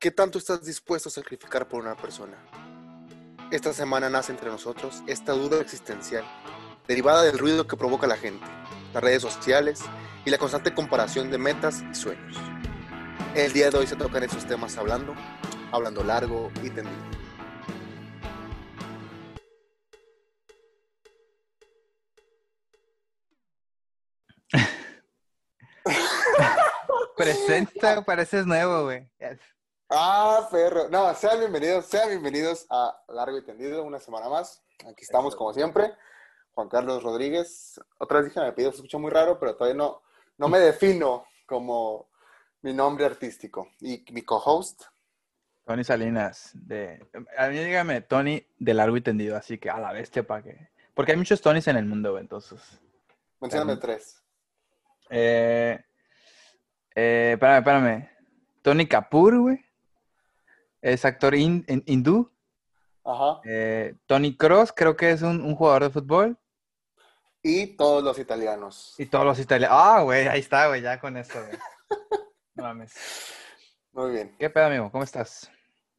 [0.00, 2.36] ¿Qué tanto estás dispuesto a sacrificar por una persona?
[3.50, 6.24] Esta semana nace entre nosotros esta duda existencial,
[6.86, 8.46] derivada del ruido que provoca la gente,
[8.94, 9.80] las redes sociales
[10.24, 12.38] y la constante comparación de metas y sueños.
[13.34, 15.16] El día de hoy se tocan esos temas hablando,
[15.72, 16.96] hablando largo y tendido.
[27.16, 29.10] Presenta, pareces nuevo, güey.
[29.90, 30.90] Ah, perro.
[30.90, 34.62] No, sean bienvenidos, sean bienvenidos a Largo y Tendido, una semana más.
[34.86, 35.94] Aquí estamos como siempre.
[36.52, 37.80] Juan Carlos Rodríguez.
[37.96, 40.02] Otra vez dije, me pido, se escucha muy raro, pero todavía no,
[40.36, 42.10] no me defino como
[42.60, 43.70] mi nombre artístico.
[43.80, 44.82] Y mi co-host.
[45.64, 46.50] Tony Salinas.
[46.52, 47.08] De...
[47.38, 50.68] A mí dígame Tony de Largo y Tendido, así que a la bestia para que...
[50.92, 52.60] Porque hay muchos Tonys en el mundo, entonces...
[53.40, 54.22] Mencióname tres.
[55.08, 55.82] Eh...
[56.94, 58.10] Eh, espérame, espérame.
[58.60, 59.67] Tony Kapoor, güey.
[60.80, 62.30] Es actor hin- hin- hindú.
[63.04, 63.40] Ajá.
[63.44, 66.38] Eh, Tony Cross, creo que es un, un jugador de fútbol.
[67.42, 68.94] Y todos los italianos.
[68.98, 69.76] Y todos los italianos.
[69.80, 71.58] Ah, güey, ahí está, güey, ya con esto, güey.
[72.54, 72.92] No mames.
[73.92, 74.34] Muy bien.
[74.38, 74.90] ¿Qué pedo, amigo?
[74.90, 75.48] ¿Cómo estás?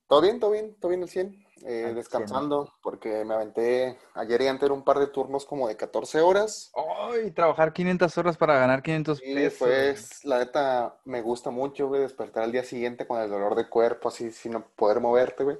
[0.10, 0.40] ¿Todo bien?
[0.40, 0.76] ¿Todo bien?
[0.80, 1.46] ¿Todo bien al 100?
[1.68, 6.20] Eh, descansando, porque me aventé ayer y antes un par de turnos como de 14
[6.22, 6.72] horas.
[7.12, 9.60] Ay, trabajar 500 horas para ganar 500 Y pesos.
[9.60, 13.70] pues, la neta, me gusta mucho, güey, despertar al día siguiente con el dolor de
[13.70, 15.60] cuerpo, así, sin poder moverte, güey.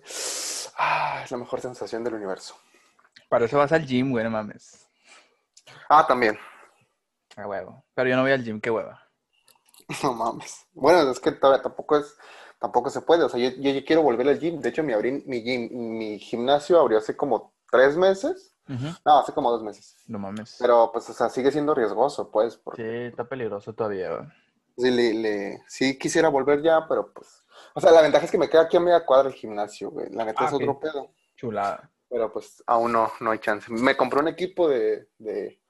[0.78, 2.56] Ah, es la mejor sensación del universo.
[3.30, 4.88] Para eso vas al gym, güey, no mames.
[5.90, 6.40] Ah, también.
[7.38, 7.86] A huevo.
[7.94, 9.06] Pero yo no voy al gym, qué hueva.
[10.04, 10.66] No mames.
[10.74, 12.16] Bueno, es que todavía tampoco es,
[12.60, 13.24] tampoco se puede.
[13.24, 14.60] O sea, yo, yo, yo quiero volver al gym.
[14.62, 18.54] De hecho, mi, abrí, mi, gym, mi gimnasio abrió hace como tres meses.
[18.68, 18.88] Ujú.
[19.04, 19.96] No, hace como dos meses.
[20.08, 20.58] No mames.
[20.60, 24.32] Pero, pues, o sea, sigue siendo riesgoso, pues, Sí, está peligroso todavía,
[24.78, 27.44] sí, le, le- sí quisiera volver ya, pero pues.
[27.74, 30.10] O sea, la ventaja es que me queda aquí a media cuadra el gimnasio, güey.
[30.12, 31.10] La neta Ah, es otro pedo.
[31.36, 31.90] Chulada.
[32.10, 33.72] Pero pues aún no, no hay chance.
[33.72, 35.62] Me compré un equipo de, de,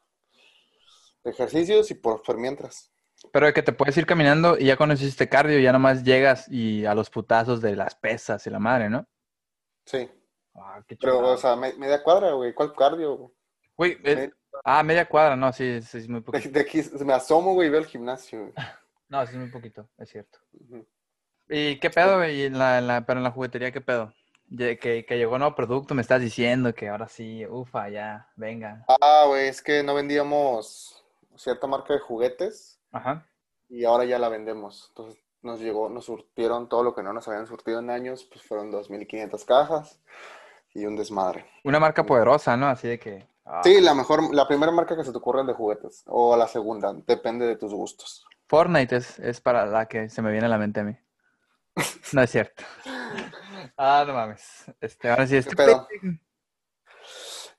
[1.23, 2.91] de ejercicios y por, por mientras.
[3.31, 6.47] Pero de que te puedes ir caminando y ya cuando hiciste cardio, ya nomás llegas
[6.49, 9.05] y a los putazos de las pesas y la madre, ¿no?
[9.85, 10.09] Sí.
[10.55, 12.53] Ah, qué Pero, o sea, me- media cuadra, güey.
[12.53, 13.15] ¿Cuál cardio?
[13.17, 13.29] güey?
[13.77, 14.31] Güey, eh,
[14.63, 16.49] ah, media cuadra, no, sí, sí, es muy poquito.
[16.49, 18.39] de aquí me asomo, güey, y veo el gimnasio.
[18.39, 18.53] güey.
[19.09, 20.37] No, sí es muy poquito, es cierto.
[21.49, 22.41] ¿Y qué pedo, güey?
[22.41, 24.13] ¿Y en la, en la- pero en la juguetería, ¿qué pedo?
[24.55, 28.85] Que, que llegó un nuevo producto, me estás diciendo que ahora sí, ufa, ya, venga.
[28.87, 31.03] Ah, güey, es que no vendíamos
[31.35, 33.25] cierta marca de juguetes Ajá.
[33.69, 34.87] y ahora ya la vendemos.
[34.89, 38.43] Entonces nos llegó, nos surtieron todo lo que no nos habían surtido en años, pues
[38.43, 40.01] fueron 2.500 cajas
[40.73, 41.45] y un desmadre.
[41.63, 42.67] Una marca poderosa, ¿no?
[42.67, 43.27] Así de que...
[43.45, 46.47] ah, Sí, la mejor, la primera marca que se te ocurra de juguetes o la
[46.47, 48.25] segunda, depende de tus gustos.
[48.47, 50.97] Fortnite es, es para la que se me viene a la mente a mí.
[52.13, 52.63] No es cierto.
[53.81, 54.65] Ah, no mames.
[54.81, 55.87] Este, ahora sí, este pedo?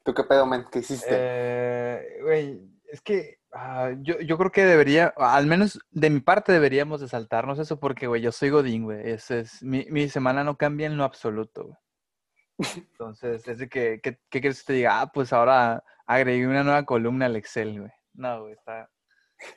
[0.03, 0.67] ¿Tú qué pedo, men?
[0.71, 1.09] ¿Qué hiciste?
[1.11, 2.61] Eh, güey,
[2.91, 7.09] es que ah, yo, yo creo que debería, al menos de mi parte deberíamos de
[7.09, 9.11] saltarnos eso porque, güey, yo soy Godín, güey.
[9.11, 11.79] Ese es, mi, mi semana no cambia en lo absoluto, güey.
[12.93, 15.01] Entonces, es de que, ¿qué, qué quieres que te diga?
[15.01, 17.93] Ah, pues ahora agregué una nueva columna al Excel, güey.
[18.15, 18.91] No, güey, está,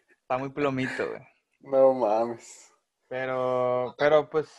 [0.09, 1.21] está muy plomito, güey.
[1.61, 2.71] No mames.
[3.07, 4.49] Pero, pero pues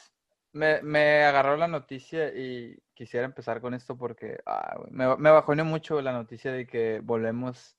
[0.53, 5.31] me, me agarró la noticia y quisiera empezar con esto porque ah, güey, me, me
[5.31, 7.77] bajoneó mucho la noticia de que volvemos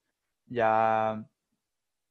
[0.48, 1.26] ya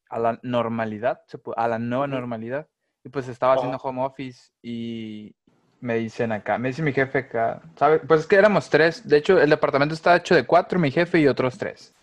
[0.08, 1.20] a la normalidad,
[1.56, 2.68] a la nueva normalidad.
[3.04, 5.34] Y pues estaba haciendo home office y
[5.80, 8.00] me dicen acá, me dice mi jefe acá, ¿sabes?
[8.08, 11.20] Pues es que éramos tres, de hecho el departamento está hecho de cuatro, mi jefe
[11.20, 11.94] y otros tres.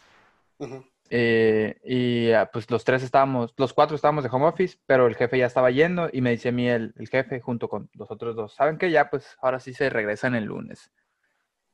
[1.10, 5.16] Eh, y ah, pues los tres estábamos, los cuatro estábamos de home office, pero el
[5.16, 8.12] jefe ya estaba yendo y me dice a mí el, el jefe junto con los
[8.12, 8.92] otros dos, ¿saben qué?
[8.92, 10.92] Ya pues ahora sí se regresan el lunes.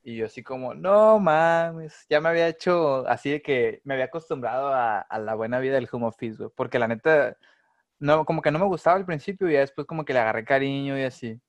[0.08, 4.06] Y yo así como, no mames, ya me había hecho así de que me había
[4.06, 7.36] acostumbrado a, a la buena vida del home office, güey, porque la neta,
[8.00, 10.46] no, como que no me gustaba al principio y ya después como que le agarré
[10.46, 11.42] cariño y así.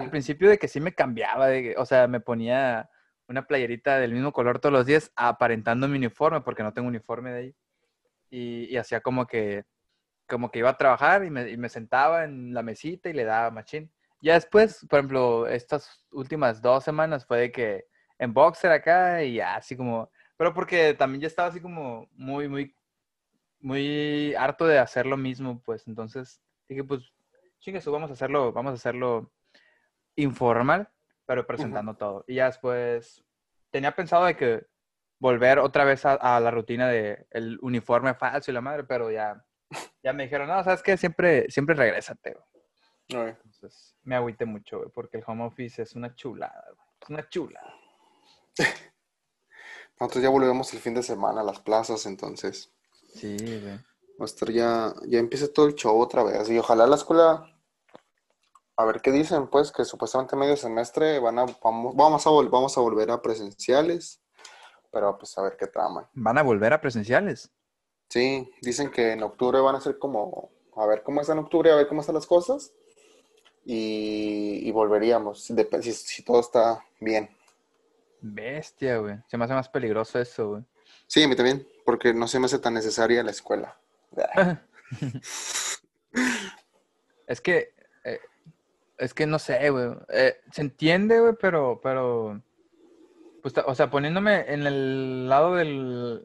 [0.00, 2.90] Al principio de que sí me cambiaba, de, o sea, me ponía
[3.28, 7.30] una playerita del mismo color todos los días, aparentando mi uniforme, porque no tengo uniforme
[7.30, 7.54] de ahí.
[8.30, 9.64] Y, y hacía como que,
[10.28, 13.24] como que iba a trabajar y me, y me sentaba en la mesita y le
[13.24, 13.92] daba machín.
[14.26, 17.86] Ya después, por ejemplo, estas últimas dos semanas fue de que
[18.18, 22.48] en boxer acá y ya así como, pero porque también ya estaba así como muy,
[22.48, 22.76] muy,
[23.60, 27.14] muy harto de hacer lo mismo, pues entonces dije, pues,
[27.60, 29.30] chingue eso, vamos a hacerlo, vamos a hacerlo
[30.16, 30.90] informal,
[31.24, 32.24] pero presentando todo.
[32.26, 33.24] Y ya después
[33.70, 34.66] tenía pensado de que
[35.20, 39.08] volver otra vez a, a la rutina de el uniforme falso y la madre, pero
[39.08, 39.46] ya,
[40.02, 40.96] ya me dijeron, no, ¿sabes qué?
[40.96, 42.36] Siempre, siempre regrésate.
[43.08, 43.22] Güey".
[43.22, 46.86] Ay, Entonces, me agüité mucho, güey, porque el home office es una chulada, güey.
[47.02, 47.74] Es una chulada.
[50.00, 52.70] Nosotros ya volvemos el fin de semana a las plazas, entonces
[53.14, 53.76] Sí, güey.
[54.20, 56.48] va a estar ya, ya empieza todo el show otra vez.
[56.50, 57.50] Y ojalá la escuela,
[58.76, 62.50] a ver qué dicen, pues, que supuestamente medio semestre van a, vamos, vamos a, vol-
[62.50, 64.20] vamos a volver a presenciales,
[64.92, 66.10] pero pues a ver qué trama.
[66.12, 67.50] ¿Van a volver a presenciales?
[68.10, 71.70] Sí, dicen que en octubre van a ser como, a ver cómo está en octubre,
[71.72, 72.72] a ver cómo están las cosas,
[73.68, 75.54] y, y volveríamos, si,
[75.92, 77.28] si todo está bien.
[78.20, 79.16] Bestia, güey.
[79.26, 80.62] Se me hace más peligroso eso, güey.
[81.08, 83.76] Sí, a mí también, porque no se me hace tan necesaria la escuela.
[87.26, 87.74] Es que,
[88.04, 88.20] eh,
[88.98, 89.88] es que no sé, güey.
[90.10, 92.40] Eh, se entiende, güey, pero, pero,
[93.42, 96.24] pues, o sea, poniéndome en el lado del,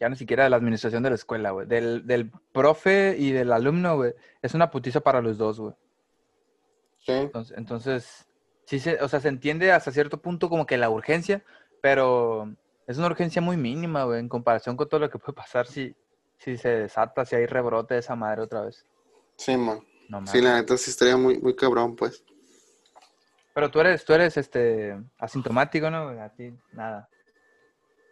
[0.00, 3.52] ya ni siquiera de la administración de la escuela, güey, del, del profe y del
[3.52, 5.74] alumno, güey, es una putiza para los dos, güey.
[7.08, 8.26] Sí, Entonces, entonces,
[8.66, 11.42] sí se, o sea, se entiende hasta cierto punto como que la urgencia,
[11.80, 12.54] pero
[12.86, 15.96] es una urgencia muy mínima, güey, en comparación con todo lo que puede pasar si,
[16.36, 18.84] si se desata, si hay rebrote de esa madre otra vez.
[19.36, 19.80] sí, man.
[20.10, 20.30] No mames.
[20.32, 22.22] Sí, la neta sí estaría muy, muy cabrón, pues.
[23.54, 26.10] Pero tú eres, tú eres este asintomático, ¿no?
[26.22, 27.08] A ti, nada.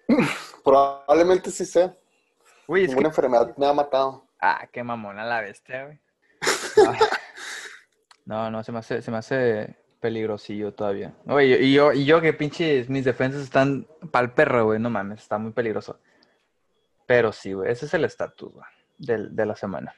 [0.65, 1.95] Probablemente sí sea.
[2.67, 2.95] Uy, es que...
[2.95, 4.27] Ninguna enfermedad me ha matado.
[4.41, 6.01] Ah, qué mamona la bestia, güey.
[6.87, 6.99] Ah.
[8.27, 11.15] No, no, se me hace, se me hace peligrosillo todavía.
[11.29, 15.23] Oye, y yo, y yo que pinches, mis defensas están pa'l perro, güey, no mames,
[15.23, 15.99] está muy peligroso.
[17.07, 18.67] Pero sí, güey, ese es el estatus, güey,
[18.99, 19.95] del- de la semana.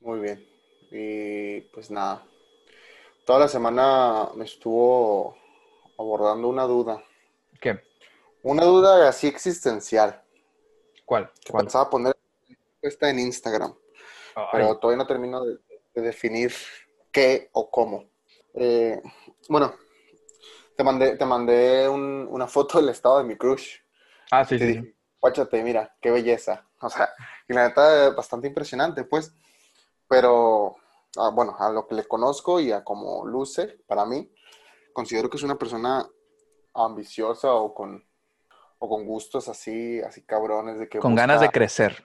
[0.00, 0.44] Muy bien.
[0.90, 2.24] Y pues nada.
[3.26, 5.36] Toda la semana me estuvo
[5.98, 7.02] abordando una duda.
[7.60, 7.80] ¿Qué?
[8.42, 10.22] Una duda así existencial.
[11.04, 11.30] ¿Cuál?
[11.44, 11.64] Que ¿Cuál?
[11.64, 12.16] pensaba poner
[12.80, 13.74] esta en Instagram.
[14.34, 15.58] Ay, pero todavía no termino de,
[15.94, 16.52] de definir
[17.16, 18.04] qué o cómo.
[18.52, 19.00] Eh,
[19.48, 19.74] bueno,
[20.76, 23.76] te mandé, te mandé un- una foto del estado de mi crush.
[24.30, 24.66] Ah, sí, Te sí.
[24.66, 26.68] dije, guáchate, mira, qué belleza.
[26.80, 27.08] O sea,
[27.48, 29.32] y la neta, bastante impresionante, pues.
[30.08, 30.76] Pero,
[31.18, 34.30] ah, bueno, a lo que le conozco y a cómo luce, para mí,
[34.92, 36.08] considero que es una persona
[36.74, 38.04] ambiciosa o con,
[38.78, 42.02] o con gustos así, así cabrones de que Con ganas de crecer.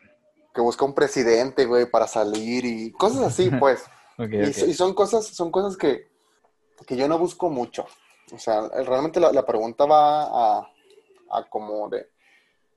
[0.53, 3.85] que busca un presidente, güey, para salir y cosas así, pues.
[4.17, 4.57] Ok, Y, ok.
[4.69, 6.09] y son cosas, son cosas que,
[6.85, 7.85] que yo no busco mucho.
[8.33, 10.23] O sea, realmente la, la pregunta va
[10.59, 10.71] a,
[11.31, 12.09] a como de,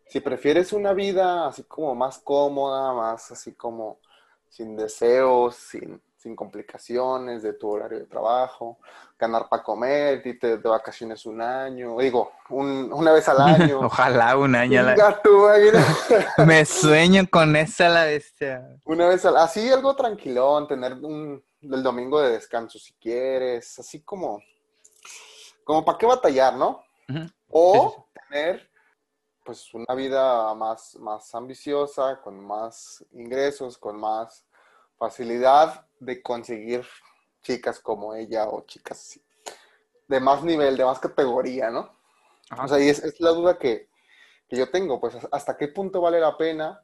[0.08, 3.98] si prefieres una vida así como más cómoda, más así como
[4.48, 8.78] sin deseos, sin, sin complicaciones de tu horario de trabajo,
[9.18, 13.42] ganar para comer, irte de vacaciones un año, digo, un- una vez al
[13.76, 13.80] año.
[13.80, 14.82] Ojalá un año.
[15.22, 15.84] tu máquina.
[16.46, 18.66] Me sueño con esa la bestia.
[18.86, 24.00] Una vez al, así algo tranquilón, tener un el domingo de descanso si quieres, así
[24.02, 24.40] como,
[25.62, 26.82] como para qué batallar, ¿no?
[27.50, 28.70] O tener
[29.44, 34.46] pues una vida más, más ambiciosa, con más ingresos, con más
[34.98, 36.84] facilidad de conseguir
[37.42, 39.24] chicas como ella o chicas así,
[40.08, 41.90] de más nivel, de más categoría, ¿no?
[42.50, 42.64] Ajá.
[42.64, 43.88] O sea, y es, es la duda que,
[44.48, 46.82] que yo tengo, pues hasta qué punto vale la pena,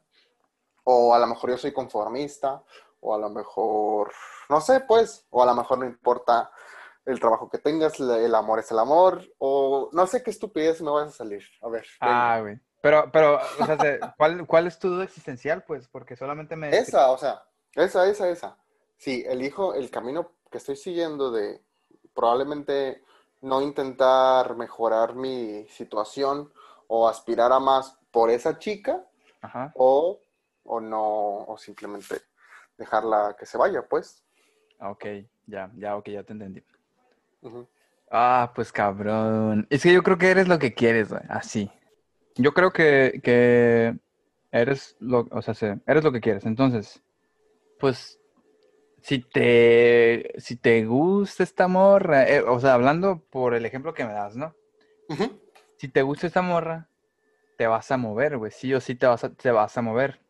[0.83, 2.63] o a lo mejor yo soy conformista,
[2.99, 4.11] o a lo mejor,
[4.49, 6.51] no sé, pues, o a lo mejor no importa
[7.05, 10.91] el trabajo que tengas, el amor es el amor, o no sé qué estupidez me
[10.91, 11.43] vas a salir.
[11.61, 12.59] A ver, Ah, güey.
[12.81, 15.87] Pero, pero, o sea, se- ¿cuál, ¿cuál es tu duda existencial, pues?
[15.87, 16.75] Porque solamente me...
[16.75, 17.43] esa, o sea,
[17.75, 18.57] esa, esa, esa.
[18.97, 21.61] Sí, elijo el camino que estoy siguiendo de
[22.13, 23.03] probablemente
[23.41, 26.51] no intentar mejorar mi situación
[26.87, 29.03] o aspirar a más por esa chica,
[29.41, 29.71] Ajá.
[29.75, 30.19] o,
[30.63, 32.21] o no, o simplemente
[32.77, 34.23] dejarla que se vaya, pues.
[34.79, 35.05] Ok,
[35.47, 36.63] ya, ya, ok, ya te entendí.
[38.09, 39.65] Ah, pues cabrón.
[39.69, 41.21] Es que yo creo que eres lo que quieres, güey.
[41.29, 41.71] Así.
[42.35, 43.97] Yo creo que, que
[44.51, 46.45] eres lo, o sea, se- eres lo que quieres.
[46.45, 47.01] Entonces,
[47.81, 48.21] pues,
[49.01, 54.05] si te, si te gusta esta morra, eh, o sea, hablando por el ejemplo que
[54.05, 54.55] me das, ¿no?
[55.77, 56.87] Si te gusta esta morra,
[57.57, 58.51] te vas a mover, güey.
[58.51, 60.21] Sí o sí te vas a, te vas a mover.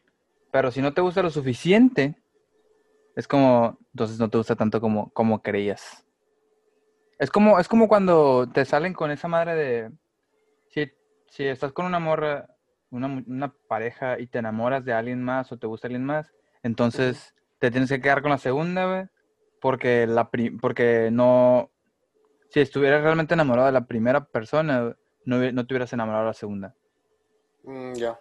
[0.52, 2.16] Pero si no te gusta lo suficiente,
[3.16, 6.06] es como, entonces no te gusta tanto como, como creías.
[7.20, 9.92] Es como, es como cuando te salen con esa madre de,
[10.70, 10.90] si,
[11.28, 12.48] si estás con una morra,
[12.90, 17.36] una, una pareja y te enamoras de alguien más o te gusta alguien más, entonces
[17.62, 19.06] te tienes que quedar con la segunda, güey,
[19.62, 21.70] porque la pri- porque no,
[22.50, 26.34] si estuvieras realmente enamorado de la primera persona, no, no te hubieras enamorado de la
[26.34, 26.76] segunda.
[27.64, 28.20] Mm, ya.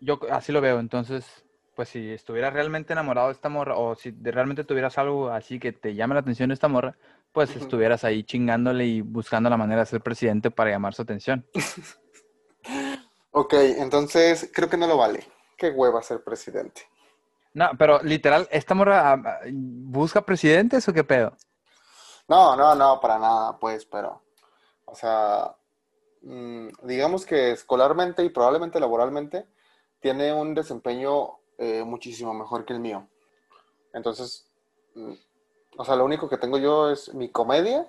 [0.00, 1.44] Yo así lo veo, entonces
[1.76, 5.72] pues si estuvieras realmente enamorado de esta morra, o si realmente tuvieras algo así que
[5.72, 6.96] te llame la atención de esta morra,
[7.32, 11.46] pues estuvieras ahí chingándole y buscando la manera de ser presidente para llamar su atención.
[13.30, 15.24] Ok, entonces creo que no lo vale.
[15.56, 16.82] Qué hueva ser presidente.
[17.58, 21.36] No, pero literal, ¿esta morra ah, ah, busca presidentes o qué pedo?
[22.28, 24.22] No, no, no, para nada, pues, pero,
[24.86, 25.56] o sea,
[26.22, 29.46] mm, digamos que escolarmente y probablemente laboralmente
[30.00, 33.08] tiene un desempeño eh, muchísimo mejor que el mío.
[33.94, 34.46] Entonces,
[34.94, 35.14] mm,
[35.78, 37.86] o sea, lo único que tengo yo es mi comedia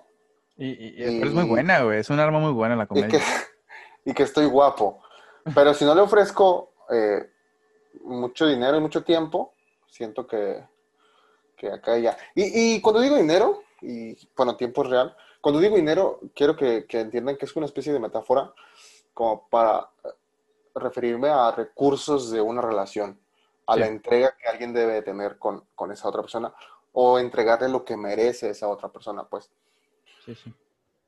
[0.57, 3.03] Y, y- y- pero es muy buena, güey, es un arma muy buena la y
[3.05, 3.19] que, comedia.
[4.05, 5.01] y que estoy guapo.
[5.53, 7.29] Pero si no le ofrezco eh,
[8.03, 9.53] mucho dinero y mucho tiempo,
[9.89, 10.63] siento que,
[11.55, 12.17] que acá ya.
[12.35, 16.85] Y, y cuando digo dinero, y bueno, tiempo es real, cuando digo dinero, quiero que,
[16.85, 18.53] que entiendan que es una especie de metáfora
[19.13, 20.09] como para eh,
[20.75, 23.19] referirme a recursos de una relación,
[23.67, 23.79] a Sí.
[23.81, 26.53] la entrega que alguien debe de tener con, con esa otra persona,
[26.91, 29.49] o entregarle lo que merece esa otra persona, pues.
[30.25, 30.53] Sí, sí.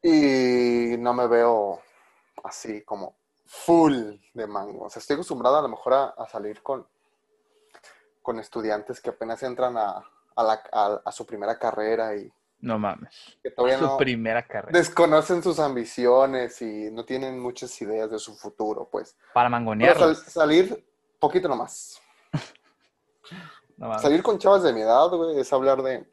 [0.03, 1.81] Y no me veo
[2.43, 4.85] así como full de mango.
[4.85, 6.87] O sea, estoy acostumbrada a lo mejor a, a salir con,
[8.21, 10.03] con estudiantes que apenas entran a,
[10.35, 13.37] a la- a- a su primera carrera y No mames.
[13.41, 14.77] que todavía Su no primera carrera.
[14.77, 19.15] desconocen sus ambiciones y no tienen muchas ideas de su futuro, pues.
[19.33, 19.49] Para
[19.97, 20.85] sal- salir
[21.19, 21.99] poquito nomás.
[23.77, 23.97] No.
[23.97, 26.05] Salir con chavas de mi edad, güey, es hablar de,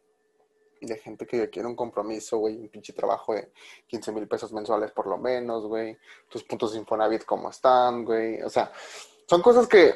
[0.81, 3.53] de gente que quiere un compromiso, güey, un pinche trabajo de
[3.89, 5.99] 15 mil pesos mensuales por lo menos, güey,
[6.31, 8.73] tus puntos Infonavit cómo están, güey, o sea,
[9.29, 9.93] son cosas que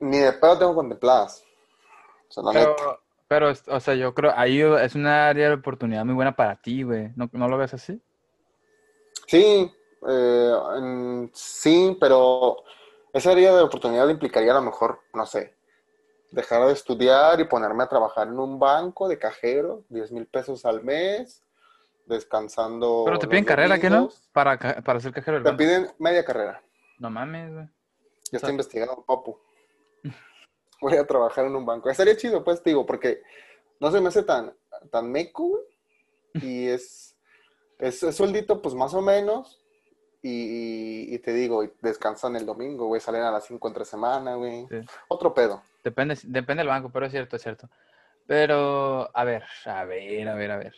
[0.00, 1.44] ni de pedo tengo contempladas.
[2.28, 2.74] O sea, la neta.
[2.76, 6.56] Pero, pero, o sea, yo creo, ahí es una área de oportunidad muy buena para
[6.60, 7.10] ti, güey.
[7.16, 8.00] ¿No, no lo ves así?
[9.26, 9.72] Sí,
[10.08, 12.58] eh, en- sí, pero
[13.12, 15.54] esa área de oportunidad implicaría a lo mejor, no sé,
[16.30, 20.64] dejar de estudiar y ponerme a trabajar en un banco de cajero, 10 mil pesos
[20.64, 21.42] al mes,
[22.06, 23.02] descansando.
[23.04, 24.10] Pero te piden carrera, ¿qué no?
[24.32, 25.58] Para, para ser cajero del Te banco.
[25.58, 26.62] piden media carrera.
[26.98, 27.66] No mames, güey.
[28.30, 29.38] Ya estoy investigando, papu.
[30.80, 31.88] Voy a trabajar en un banco.
[31.90, 33.22] Estaría chido, pues, te digo, porque
[33.80, 34.52] no se me hace tan,
[34.90, 35.62] tan meco, güey.
[36.34, 37.16] Y es,
[37.78, 39.62] es, es sueldito, pues, más o menos.
[40.22, 43.00] Y, y te digo, descansan el domingo, güey.
[43.00, 44.66] Salen a las 5 entre semana, güey.
[44.68, 44.80] Sí.
[45.08, 45.62] Otro pedo.
[45.84, 47.70] Depende, depende del banco, pero es cierto, es cierto.
[48.26, 50.74] Pero, a ver, a ver, a ver, a ver.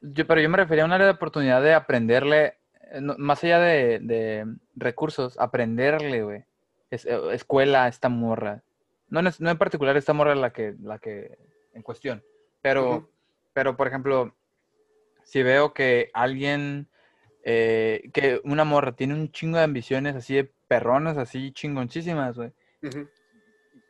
[0.00, 2.58] Yo, pero yo me refería a un área de oportunidad de aprenderle,
[2.90, 6.44] eh, no- más allá de, de recursos, aprenderle, güey.
[6.90, 8.62] Es- eh, escuela esta morra.
[9.08, 11.38] No, en- no en particular esta morra la que, la que
[11.72, 12.22] en cuestión.
[12.62, 13.08] Pero,
[13.52, 14.34] pero, por ejemplo,
[15.24, 16.88] si veo que alguien,
[17.44, 22.52] eh, que una morra tiene un chingo de ambiciones así de perronas, así chingoncísimas, güey.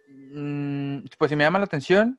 [0.09, 2.19] Mm, Pues si me llama la atención,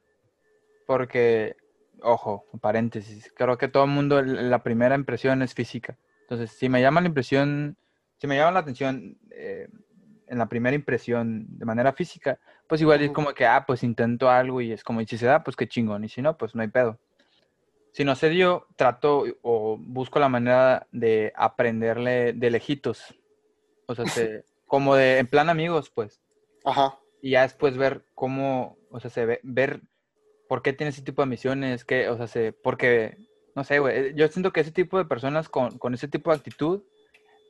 [0.85, 1.55] porque,
[2.01, 5.97] ojo, paréntesis, creo que todo el mundo, la primera impresión es física.
[6.21, 7.77] Entonces, si me llama la impresión,
[8.17, 9.67] si me llama la atención eh,
[10.31, 14.29] en la primera impresión de manera física, pues igual es como que, ah, pues intento
[14.29, 16.55] algo y es como, y si se da, pues qué chingón, y si no, pues
[16.55, 16.97] no hay pedo.
[17.91, 23.13] Si no se dio, trato o busco la manera de aprenderle de lejitos.
[23.87, 26.21] O sea, se- como de, en plan amigos, pues
[26.63, 26.97] Ajá.
[27.21, 29.81] y ya después ver cómo, o sea, se ve, ver
[30.47, 33.17] por qué tiene ese tipo de misiones, que, o sea, se, porque,
[33.53, 36.31] no sé, güey, eh, yo siento que ese tipo de personas con, con ese tipo
[36.31, 36.83] de actitud,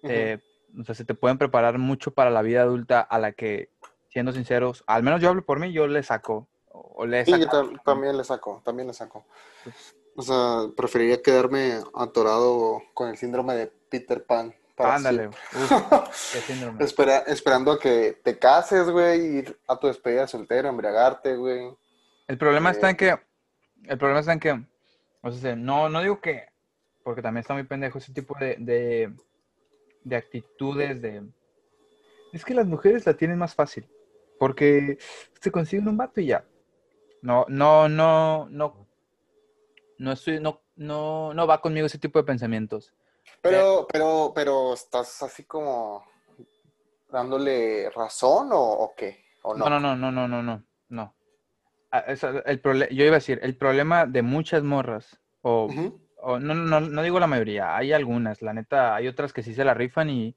[0.07, 0.39] te-
[0.79, 3.69] o sea, se te pueden preparar mucho para la vida adulta a la que,
[4.09, 7.37] siendo sinceros, al menos yo hablo por mí, yo le saco, o le Sí, yo
[7.39, 7.71] sacado.
[7.71, 9.25] tam- también le saco, también le saco.
[10.15, 14.53] O sea, preferiría quedarme atorado con el síndrome de Peter Pan.
[14.75, 15.39] para Ándale, siempre.
[15.63, 15.71] uf,
[16.33, 16.83] qué síndrome.
[16.83, 21.71] Espera, esperando a que te cases, güey, ir a tu despedida soltero, embriagarte, güey.
[22.27, 23.19] El problema está en Eh, que,
[23.89, 24.65] el problema está en que,
[25.21, 26.45] o sea, no, no digo que,
[27.03, 29.13] porque también está muy pendejo ese tipo de, de,
[30.03, 31.23] de actitudes de...
[32.33, 33.87] Es que las mujeres la tienen más fácil,
[34.39, 34.97] porque
[35.39, 36.45] se consiguen un vato y ya.
[37.21, 38.87] No, no, no, no,
[39.97, 42.93] no estoy, no, no, no va conmigo ese tipo de pensamientos.
[43.41, 46.03] Pero, pero, pero, ¿estás así como
[47.09, 49.23] dándole razón o, o qué?
[49.43, 49.69] ¿O no?
[49.69, 51.15] No, no, no, no, no, no, no.
[51.91, 55.67] Ah, el yo iba a decir, el problema de muchas morras, o.
[56.21, 59.53] o no, no, no digo la mayoría, hay algunas, la neta, hay otras que sí
[59.53, 60.35] se la rifan y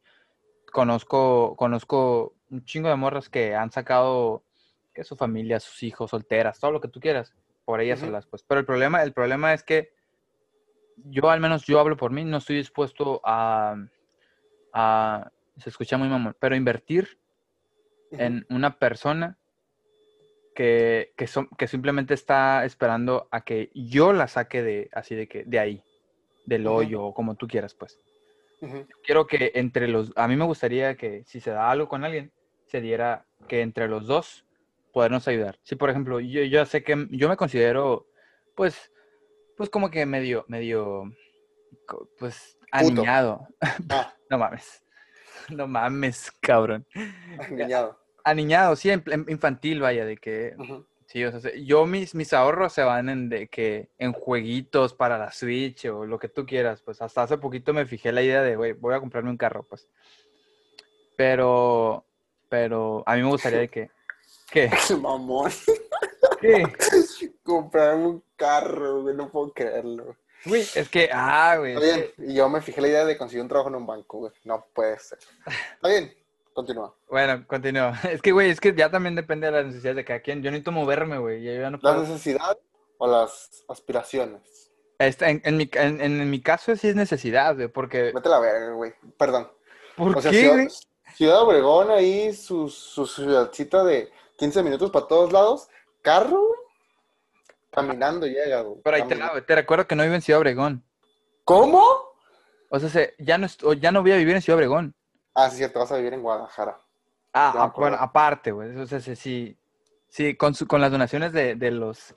[0.72, 4.44] conozco, conozco un chingo de morras que han sacado
[4.92, 8.42] que su familia, sus hijos, solteras, todo lo que tú quieras, por ellas solas, pues.
[8.42, 9.92] Pero el problema, el problema es que
[10.96, 13.76] yo, al menos yo hablo por mí, no estoy dispuesto a,
[14.72, 17.18] a se escucha muy mamón, pero invertir
[18.10, 19.38] en una persona
[20.54, 25.28] que, que, son, que simplemente está esperando a que yo la saque de, así de
[25.28, 25.82] que, de ahí,
[26.46, 27.98] del hoyo, o como tú quieras, pues.
[28.60, 28.86] Ujú.
[29.04, 32.32] Quiero que entre los, a mí me gustaría que si se da algo con alguien,
[32.66, 34.44] se diera que entre los dos
[34.92, 35.58] podernos ayudar.
[35.62, 38.06] Si, por ejemplo, yo, yo sé que yo me considero,
[38.54, 38.90] pues,
[39.56, 41.12] pues como que medio, medio,
[42.18, 43.46] pues, aniñado.
[43.90, 44.80] Ah, No mames.
[45.50, 46.86] No mames, cabrón.
[47.50, 48.03] niñado.
[48.24, 48.90] Aniñado, sí,
[49.28, 50.56] infantil, vaya, de que,
[51.06, 54.94] sí, o sea, se- yo mis, mis ahorros se van en de que, en jueguitos
[54.94, 58.22] para la Switch o lo que tú quieras, pues hasta hace poquito me fijé la
[58.22, 59.86] idea de, güey, voy a comprarme un carro, pues.
[61.16, 62.04] Pero,
[62.48, 63.90] pero a mí me gustaría de que,
[64.50, 64.70] ¿qué?
[65.00, 65.50] Mamón.
[66.40, 66.62] ¿Qué?
[67.42, 70.16] Comprarme un carro, güey, no puedo creerlo.
[70.46, 71.74] Güey, es que, ah, güey.
[71.74, 74.18] Está bien, y yo me fijé la idea de conseguir un trabajo en un banco,
[74.18, 74.32] güey.
[74.44, 75.18] No puede ser.
[75.46, 76.12] Está bien,
[76.54, 76.94] continúa.
[77.10, 77.92] Bueno, continúo.
[78.10, 80.42] Es que, güey, es que ya también depende de las necesidades de cada quien.
[80.42, 81.42] Yo necesito moverme, güey.
[81.42, 82.56] Yo ya no ¿Las necesidades
[82.98, 84.70] o las aspiraciones?
[84.98, 88.12] Este, en, en mi, en, en mi caso sí es necesidad, güey, porque...
[88.12, 88.94] Vete a la verga, güey.
[89.18, 89.50] Perdón.
[89.96, 90.68] ¿Por O sea, qué, Ciudad, güey?
[91.16, 95.68] Ciudad Obregón, ahí su, su ciudadcita de 15 minutos para todos lados.
[96.02, 96.60] Carro, güey.
[97.70, 98.80] Caminando llega, güey.
[98.84, 100.84] Pero ahí te, la- te recuerdo que no vivo en Ciudad Obregón.
[101.44, 101.82] ¿Cómo?
[102.70, 104.94] O sea, se- ya, no, ya no voy a vivir en Ciudad Obregón.
[105.34, 106.78] Ah, sí, cierto, vas a vivir en Guadalajara.
[107.32, 108.76] Ah, bueno, aparte, güey.
[108.76, 109.56] O sea, sí,
[110.08, 112.14] sí, con, su- con las donaciones de, de los...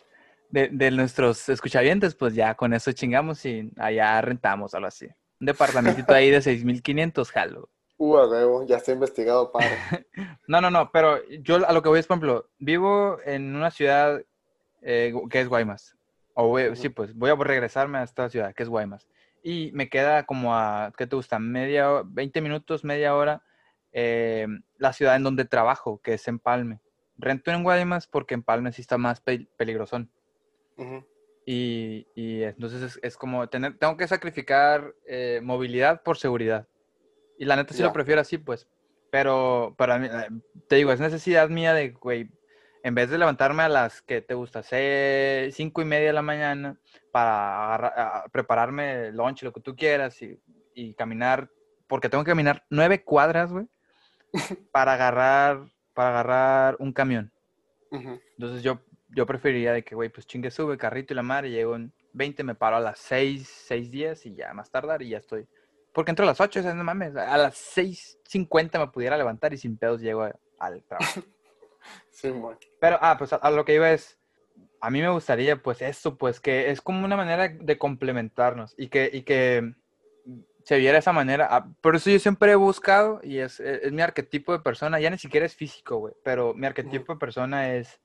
[0.49, 5.05] De, de nuestros escuchavientes, pues ya con eso chingamos y allá rentamos algo así.
[5.41, 7.67] Un departamentito ahí de 6.500, jalo.
[7.99, 9.67] A huevo, ya está investigado, padre.
[10.47, 13.69] No, no, no, pero yo a lo que voy es, por ejemplo, vivo en una
[13.71, 14.21] ciudad
[14.81, 15.97] eh, que es Guaymas.
[16.33, 19.05] O voy- sí, pues voy a regresarme a esta ciudad que es Guaymas.
[19.49, 21.39] Y me queda como a, ¿qué te gusta?
[21.39, 23.43] Media, ho- 20 minutos, media hora,
[23.93, 24.45] eh,
[24.77, 26.81] la ciudad en donde trabajo, que es Empalme.
[27.17, 30.11] Rento en Guaymas porque Empalme sí está más pe- peligrosón.
[30.75, 31.07] Ujú.
[31.45, 36.67] Y, y entonces es, es como tener, tengo que sacrificar eh, movilidad por seguridad.
[37.37, 37.93] Y la neta sí lo Ya.
[37.93, 38.67] prefiero así, pues.
[39.11, 40.27] Pero para mí, eh,
[40.67, 42.29] te digo, es necesidad mía de, güey,
[42.87, 46.21] en vez de levantarme a las que te gusta, seis, cinco y media de la
[46.21, 46.79] mañana
[47.11, 50.39] para agarrar- prepararme el lunch, lo que tú quieras y,
[50.73, 51.49] y caminar,
[51.87, 53.67] porque tengo que caminar nueve cuadras, güey,
[54.71, 57.31] para agarrar, para agarrar un camión.
[57.91, 58.21] Ujú.
[58.37, 61.75] Entonces yo, yo preferiría de que, güey, pues chingue sube, carrito y la madre, llego
[61.75, 65.17] en 20, me paro a las 6, 6, 10 y ya más tardar y ya
[65.17, 65.45] estoy.
[65.93, 69.53] Porque entro a las 8, o sea, no mames, a las 6.50 me pudiera levantar
[69.53, 71.21] y sin pedos llego a- al trabajo.
[72.17, 72.57] Sí, bueno.
[72.79, 74.19] Pero, ah, pues a, a lo que iba es,
[74.81, 78.89] a mí me gustaría, pues eso, pues que es como una manera de complementarnos y
[78.89, 79.73] que, y que
[80.65, 81.47] se viera esa manera.
[81.51, 84.99] Ah, Por eso yo siempre he buscado, y es, es, es mi arquetipo de persona,
[84.99, 87.99] ya ni siquiera es físico, güey, pero mi arquetipo de persona es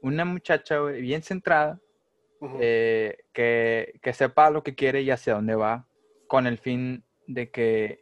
[0.00, 1.80] una muchacha, güey, bien centrada,
[2.38, 2.56] Ujú.
[2.60, 5.88] eh, que, que sepa lo que quiere y hacia dónde va,
[6.28, 7.98] con el fin de que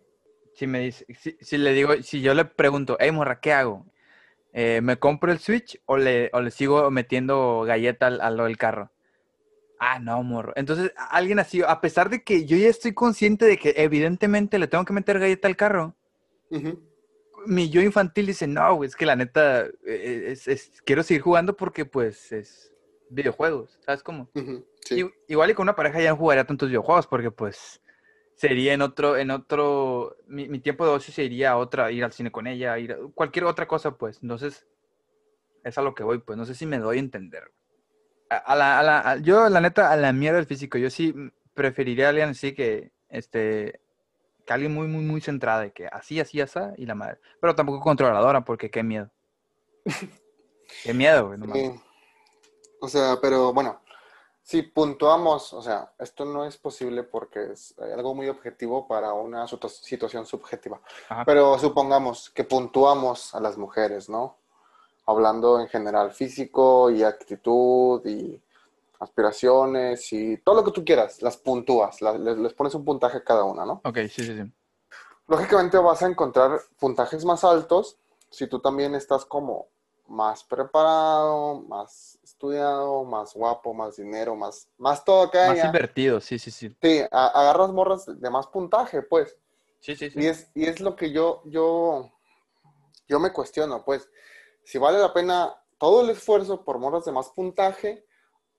[0.52, 3.86] si me dice, si, si le digo, si yo le pregunto, hey morra, ¿qué hago?
[4.60, 8.46] Eh, ¿Me compro el Switch o le, o le sigo metiendo galleta al, a lo
[8.46, 8.90] del carro?
[9.78, 10.52] Ah, no, morro.
[10.56, 14.66] Entonces, alguien así, a pesar de que yo ya estoy consciente de que evidentemente le
[14.66, 15.94] tengo que meter galleta al carro,
[17.46, 21.56] mi yo infantil dice, no, es que la neta, eh, es- es- quiero seguir jugando
[21.56, 22.72] porque pues es
[23.10, 24.28] videojuegos, ¿sabes cómo?
[24.84, 25.08] Sí.
[25.28, 27.80] Igual y con una pareja ya no jugaría tantos videojuegos porque pues
[28.38, 32.30] sería en otro, en otro, mi, mi tiempo de ocio sería otra, ir al cine
[32.30, 34.64] con ella, ir a cualquier otra cosa pues, entonces
[35.64, 37.50] es a lo que voy pues, no sé si me doy a entender.
[38.30, 41.12] A, a la, a la- yo la neta, a la mierda del físico, yo sí
[41.52, 43.80] preferiría a alguien así que, este,
[44.46, 47.56] que alguien muy, muy, muy centrada, de que así, así, así, y la madre, pero
[47.56, 49.10] tampoco controladora porque qué miedo.
[50.84, 51.82] Qué miedo, güey, no.
[52.80, 53.80] O sea, pero bueno,
[54.48, 59.46] si puntuamos, o sea, esto no es posible porque es algo muy objetivo para una
[59.46, 60.80] situ- situación subjetiva.
[61.10, 61.22] Ajá.
[61.26, 64.38] Pero supongamos que puntuamos a las mujeres, ¿no?
[65.04, 68.40] Hablando en general, físico y actitud y
[69.00, 73.24] aspiraciones y todo lo que tú quieras, las puntúas, les, les pones un puntaje a
[73.24, 73.82] cada una, ¿no?
[73.84, 74.52] Ok, sí, sí, sí.
[75.26, 77.98] Lógicamente vas a encontrar puntajes más altos
[78.30, 79.66] si tú también estás como
[80.08, 85.48] más preparado, más estudiado, más guapo, más dinero, más, más todo acá.
[85.48, 86.74] Más invertido, sí, sí, sí.
[86.82, 89.36] Sí, a- agarras morras de más puntaje, pues.
[89.80, 90.18] Sí, sí, sí.
[90.20, 92.10] Y es, y es lo que yo, yo,
[93.06, 94.08] yo me cuestiono, pues,
[94.64, 98.04] si vale la pena todo el esfuerzo por morras de más puntaje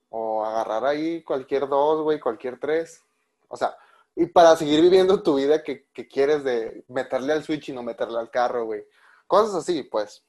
[0.09, 3.03] o agarrar ahí cualquier dos, güey, cualquier tres.
[3.47, 3.75] O sea,
[4.15, 7.83] y para seguir viviendo tu vida que, que quieres de meterle al Switch y no
[7.83, 8.83] meterle al carro, güey.
[9.27, 10.23] Cosas así, pues.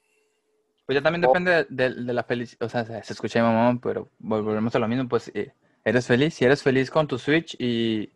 [0.91, 1.29] Pues ya también Oh.
[1.29, 2.67] depende de, de la felicidad.
[2.67, 5.09] O sea, se, escucha mi mamá, pero vol- volvemos a lo mismo.
[5.09, 5.53] Pues eh,
[5.85, 6.35] eres feliz.
[6.35, 8.11] Si eres feliz con tu Switch y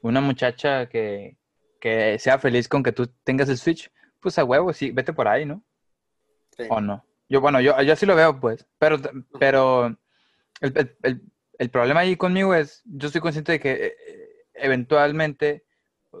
[0.00, 1.36] una muchacha que,
[1.78, 5.28] que sea feliz con que tú tengas el Switch, pues a huevo, sí, vete por
[5.28, 5.62] ahí, ¿no?
[6.56, 6.62] Sí.
[6.70, 7.04] ¿O no?
[7.28, 8.66] Yo, bueno, yo, yo así lo veo, pues.
[8.78, 8.96] Pero,
[9.38, 9.88] pero
[10.62, 11.22] el, el- el-
[11.58, 15.66] el problema ahí conmigo es, yo estoy consciente de que eh, eventualmente,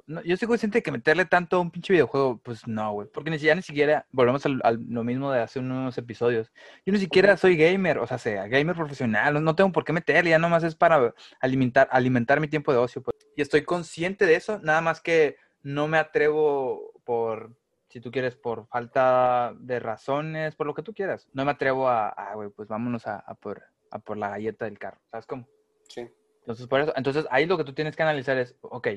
[0.06, 3.08] no, yo estoy consciente de que meterle tanto a un pinche videojuego, pues no, güey.
[3.12, 6.52] Porque ni siquiera, ni siquiera, volvemos al, al- lo mismo de hace unos episodios.
[6.86, 9.92] Yo ni siquiera soy gamer, o sea, sea gamer profesional, no, no tengo por qué
[9.92, 13.02] meterle, ya nomás es para alimentar, alimentar mi tiempo de ocio.
[13.02, 13.16] pues.
[13.36, 17.56] Y estoy consciente de eso, nada más que no me atrevo por,
[17.88, 21.28] si tú quieres, por falta de razones, por lo que tú quieras.
[21.32, 24.64] No me atrevo a, ah, güey, pues vámonos a, a por, a por la galleta
[24.66, 25.48] del carro, ¿sabes cómo?
[25.88, 26.08] Sí.
[26.40, 28.88] Entonces, por eso, entonces ahí lo que tú tienes que analizar es, ok,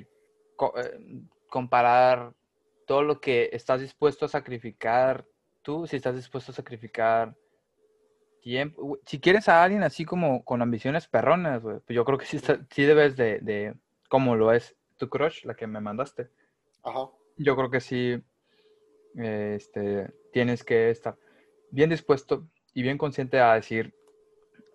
[0.58, 1.00] co- eh,
[1.50, 2.34] comparar
[2.88, 5.26] todo lo que estás dispuesto a sacrificar
[5.63, 7.36] tú, si estás dispuesto a sacrificar
[8.41, 9.00] tiempo.
[9.06, 12.65] Si quieres a alguien así como con ambiciones perronas, pues yo creo que sí, está-
[12.72, 13.76] sí debes de, de,
[14.10, 16.30] como lo es tu crush, la que me mandaste.
[16.84, 17.10] Ajá.
[17.38, 18.22] Yo creo que sí,
[19.15, 21.17] este, tienes que estar
[21.72, 23.93] bien dispuesto y bien consciente a decir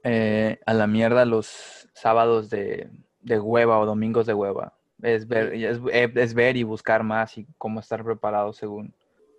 [0.05, 2.91] eh, a la mierda los sábados de,
[3.21, 4.75] de hueva o domingos de hueva.
[5.03, 8.95] Es ver, es, eh, es ver y buscar más y cómo estar preparado según,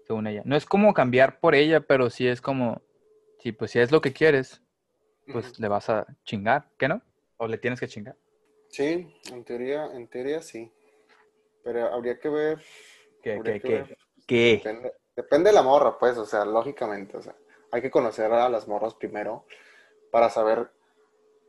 [0.06, 0.42] según ella.
[0.46, 2.82] No es como cambiar por ella, pero sí es como,
[3.40, 4.62] sí, pues si es lo que quieres,
[5.32, 7.02] pues le vas a chingar, ¿qué no?
[7.38, 8.16] O le tienes que chingar.
[8.68, 10.70] Sí, en teoría, en teoría sí.
[11.64, 12.62] Pero habría que ver.
[13.22, 13.74] ¿Qué, qué, que qué?
[13.74, 13.98] ver.
[14.28, 14.52] ¿Qué?
[14.58, 17.36] Depende, depende de la morra, pues, o sea, lógicamente, o sea,
[17.72, 19.46] hay que conocer a las morras primero
[20.12, 20.70] para saber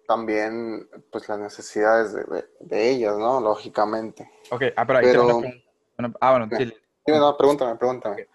[0.06, 3.40] también, pues, las necesidades de, de- de ellas, ¿no?
[3.40, 4.30] Lógicamente.
[4.50, 6.18] Ok, ah, pero ahí una Pero- pregunta.
[6.20, 6.74] Ah, bueno, sí,
[7.06, 8.28] no, pregúntame, pregúntame.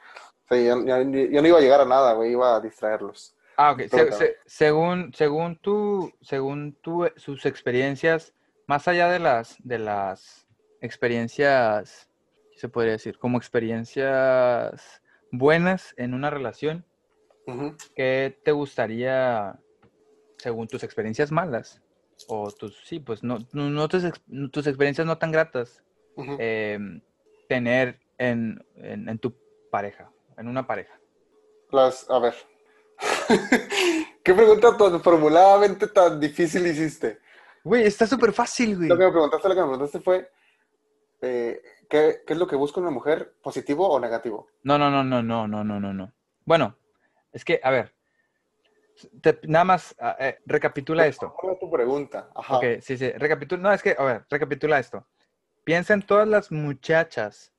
[0.50, 3.36] Sí, yo, yo- yo no iba a llegar a nada, güey, iba a distraerlos.
[3.58, 3.82] Ah, ok.
[3.82, 4.26] Se- Pregúntame.
[4.26, 8.34] se- según, según tú, según tú, eh, sus experiencias,
[8.68, 10.48] más allá de las, de las
[10.82, 12.10] experiencias,
[12.54, 13.18] ¿qué se podría decir?
[13.20, 15.02] Como experiencias
[15.32, 16.86] buenas en una relación,
[17.48, 17.76] Ujú.
[17.96, 19.60] ¿qué te gustaría,
[20.40, 21.82] según tus experiencias malas?
[22.28, 24.04] O tus, sí, pues no, no, tus,
[24.52, 25.84] tus experiencias no tan gratas,
[26.18, 27.02] em,
[27.48, 29.34] tener en, en, en tu
[29.72, 31.00] pareja, en una pareja.
[31.72, 32.34] Las, a ver.
[34.24, 37.20] ¿Qué pregunta tan formuladamente tan difícil hiciste?
[37.64, 38.90] Güey, está súper fácil, güey.
[38.90, 40.32] Lo que me preguntaste, lo que me preguntaste fue,
[41.22, 44.48] eh, ¿qué, qué es lo que busca una mujer, positivo o negativo?
[44.64, 46.14] No, no, no, no, no, no, no, no, no.
[46.46, 46.78] Bueno,
[47.32, 47.94] es que, a ver,
[49.22, 51.34] te- nada más eh, recapitula esto.
[51.40, 52.30] ¿Cuál es tu pregunta?
[52.36, 52.58] Ajá.
[52.58, 53.62] Ok, sí, sí, recapitula.
[53.62, 55.06] No, es que, a ver, recapitula esto.
[55.64, 57.54] Piensa en todas las muchachas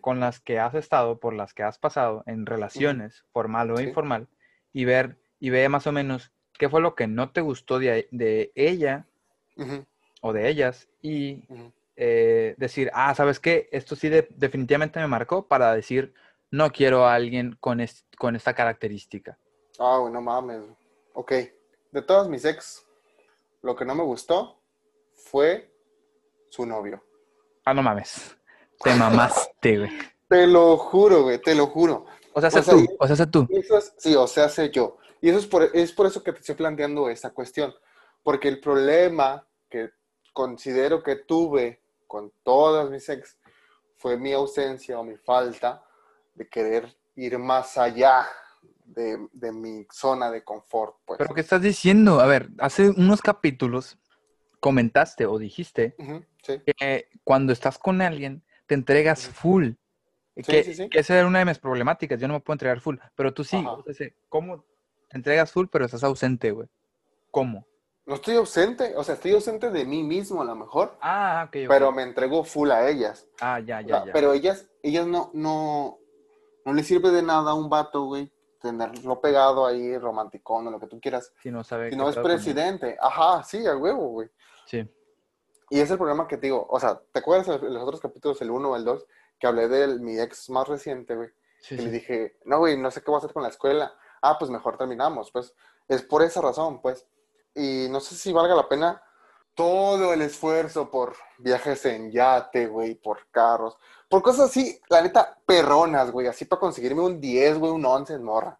[0.00, 3.84] con las que has estado, por las que has pasado en relaciones, formal o Sí.
[3.84, 4.28] informal,
[4.72, 8.08] y ver, y ve más o menos qué fue lo que no te gustó de,
[8.10, 9.06] de ella
[10.20, 11.44] o de ellas, y
[11.96, 13.68] eh, decir, ah, ¿sabes qué?
[13.72, 16.14] Esto sí de- definitivamente me marcó para decir,
[16.50, 19.36] no quiero a alguien con, es- con esta característica.
[19.78, 20.62] Ah, güey, no mames.
[21.14, 21.32] Ok.
[21.92, 22.84] De todas mis ex,
[23.62, 24.58] lo que no me gustó
[25.14, 25.72] fue
[26.50, 27.02] su novio.
[27.64, 28.36] Ah, no mames.
[28.82, 29.90] Te mamaste, güey.
[30.28, 32.04] Te lo juro, güey, te lo juro.
[32.34, 33.46] O sea, O sé sea, tú, o sea, sé tú.
[33.48, 34.98] Eso es, sí, o sea, sé yo.
[35.22, 37.74] Y eso es por, es por eso que te estoy planteando esta cuestión.
[38.22, 39.90] Porque el problema que
[40.34, 43.38] considero que tuve con todas mis ex
[43.96, 45.82] fue mi ausencia o mi falta
[46.34, 48.28] de querer ir más allá
[48.98, 51.18] de, de mi zona de confort, pues.
[51.18, 52.20] Pero ¿qué estás diciendo?
[52.20, 53.96] A ver, hace unos capítulos
[54.60, 55.94] comentaste o dijiste
[56.42, 56.60] sí.
[56.66, 59.70] que cuando estás con alguien te entregas full.
[60.36, 60.88] Sí, que, sí, sí.
[60.88, 62.20] que esa era una de mis problemáticas.
[62.20, 62.96] Yo no me puedo entregar full.
[63.14, 63.64] Pero tú sí.
[63.66, 64.64] O sea, ¿Cómo
[65.08, 66.68] te entregas full pero estás ausente, güey?
[67.30, 67.66] ¿Cómo?
[68.06, 71.56] No estoy ausente, o sea, estoy ausente de mí mismo a lo mejor, Ah, ok,
[71.64, 71.68] ok.
[71.68, 73.28] pero me entrego full a ellas.
[73.38, 74.12] Ah, ya, O ya, sea, ya.
[74.14, 75.98] Pero ellas, ellas no, no,
[76.64, 80.80] no le sirve de nada a un vato, güey, tenerlo pegado ahí, romanticón o lo
[80.80, 81.32] que tú quieras.
[81.42, 82.96] Si no sabe Si no es presidente.
[83.00, 84.28] Ajá, sí, a huevo, güey.
[84.66, 84.88] Sí.
[85.70, 86.66] Y es el problema que te digo.
[86.70, 89.06] O sea, ¿te acuerdas de los otros capítulos, el 1 o el 2,
[89.38, 91.28] que hablé de mi ex más reciente, güey?
[91.60, 91.90] Sí, Y le sí.
[91.90, 93.92] dije, no, güey, no sé qué voy a hacer con la escuela.
[94.22, 95.54] Ah, pues mejor terminamos, pues.
[95.88, 97.06] Es por esa razón, pues.
[97.54, 99.02] Y no sé si valga la pena
[99.58, 103.76] todo el esfuerzo por viajes en yate, güey, por carros,
[104.08, 108.14] por cosas así, la neta, perronas, güey, así para conseguirme un 10, güey, un 11
[108.14, 108.58] en morra.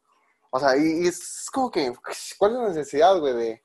[0.51, 1.93] O sea, y, y es como que,
[2.39, 3.63] ¿cuál es la necesidad, güey, de,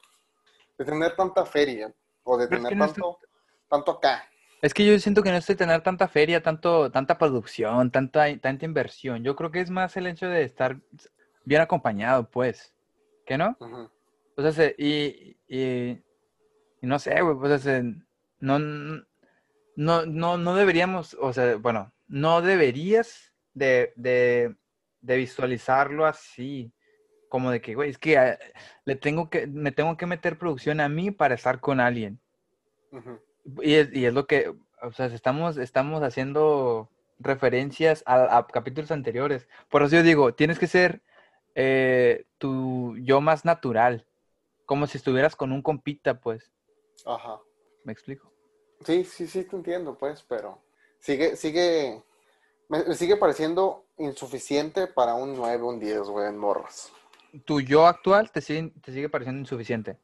[0.77, 1.93] de tener tanta feria?
[2.23, 3.19] O de Pero es tener que no es tanto,
[3.69, 4.23] tanto acá.
[4.61, 8.63] Es que yo siento que no estoy tener tanta feria, tanto, tanta producción, tanta, tanta
[8.65, 9.21] inversión.
[9.23, 10.79] Yo creo que es más el hecho de estar.
[11.43, 12.73] bien acompañado, pues.
[13.25, 13.57] ¿Qué no?
[14.37, 16.01] O sea, se- y, y,
[16.81, 17.81] y no sé, güey, pues, o sea,
[18.39, 19.03] no,
[19.75, 24.55] no, no, no deberíamos, o sea, bueno, no deberías de, de,
[25.01, 26.73] de visualizarlo así,
[27.29, 28.37] como de que, güey, es que eh,
[28.85, 32.19] le tengo que, me tengo que meter producción a mí para estar con alguien.
[33.61, 38.91] Y es, y es lo que, o sea, estamos, estamos haciendo referencias a, a capítulos
[38.91, 39.47] anteriores.
[39.69, 41.01] Por eso yo digo, tienes que ser
[41.55, 44.05] eh, tu yo más natural,
[44.65, 46.51] como si estuvieras con un compita, pues.
[47.05, 47.39] Ajá.
[47.83, 48.32] ¿Me explico?
[48.85, 50.59] Sí, sí, sí, te entiendo, pues, pero
[50.99, 52.03] sigue, sigue,
[52.69, 56.91] me, me sigue pareciendo insuficiente para un 9, un 10, güey, en morras.
[57.45, 59.97] ¿Tu yo actual te sigue, te sigue pareciendo insuficiente?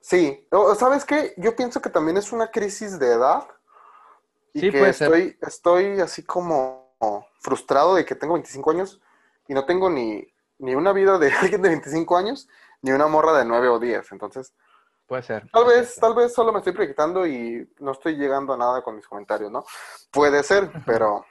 [0.00, 0.46] Sí,
[0.78, 1.32] ¿sabes qué?
[1.36, 3.46] Yo pienso que también es una crisis de edad
[4.52, 5.08] y Sí, que puede ser.
[5.08, 6.90] estoy, estoy así como
[7.40, 9.00] frustrado de que tengo 25 años
[9.48, 10.26] y no tengo ni,
[10.58, 12.48] ni una vida de alguien de 25 años
[12.82, 14.10] ni una morra de 9 o 10.
[14.12, 14.52] Entonces,
[15.12, 15.42] Puede ser.
[15.50, 16.00] tal puede vez, ser.
[16.00, 19.50] tal vez solo me estoy proyectando y no estoy llegando a nada con mis comentarios,
[19.50, 19.62] ¿no?
[20.10, 21.26] Puede ser, pero...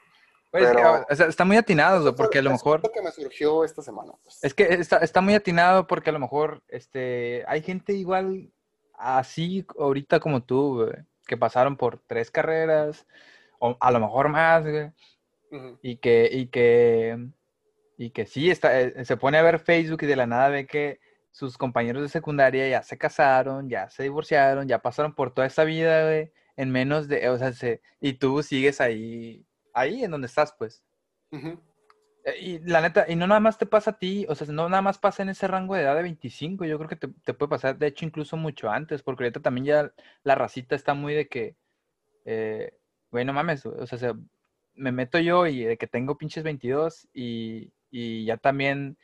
[0.52, 2.82] Pues es que, pero- o sea, está muy atinado, porque a lo eso mejor...
[2.84, 4.12] lo que me surgió esta semana.
[4.22, 4.38] pues.
[4.44, 8.52] Es que está, está muy atinado porque a lo mejor este, hay gente igual
[8.94, 10.94] así ahorita como tú, güey,
[11.26, 13.08] que pasaron por tres carreras,
[13.58, 14.91] o a lo mejor más, güey,
[15.82, 17.17] y que, y que,
[17.98, 20.67] y que sí, está, eh, se pone a ver Facebook y de la nada ve
[20.67, 21.00] que
[21.32, 25.63] sus compañeros de secundaria ya se casaron, ya se divorciaron, ya pasaron por toda esa
[25.63, 30.28] vida, güey, en menos de, o sea, se- y tú sigues ahí, ahí en donde
[30.28, 30.84] estás, pues.
[32.26, 34.70] Eh, Y la neta, y no nada más te pasa a ti, o sea, no
[34.70, 37.34] nada más pasa en ese rango de edad de 25, yo creo que te, te
[37.34, 41.13] puede pasar, de hecho, incluso mucho antes, porque ahorita también ya la racita está muy
[41.15, 41.56] de que,
[42.26, 42.74] eh,
[43.12, 44.13] güey, no mames, o sea, se-
[44.76, 48.98] me meto yo y de que tengo pinches 22 y, y ya también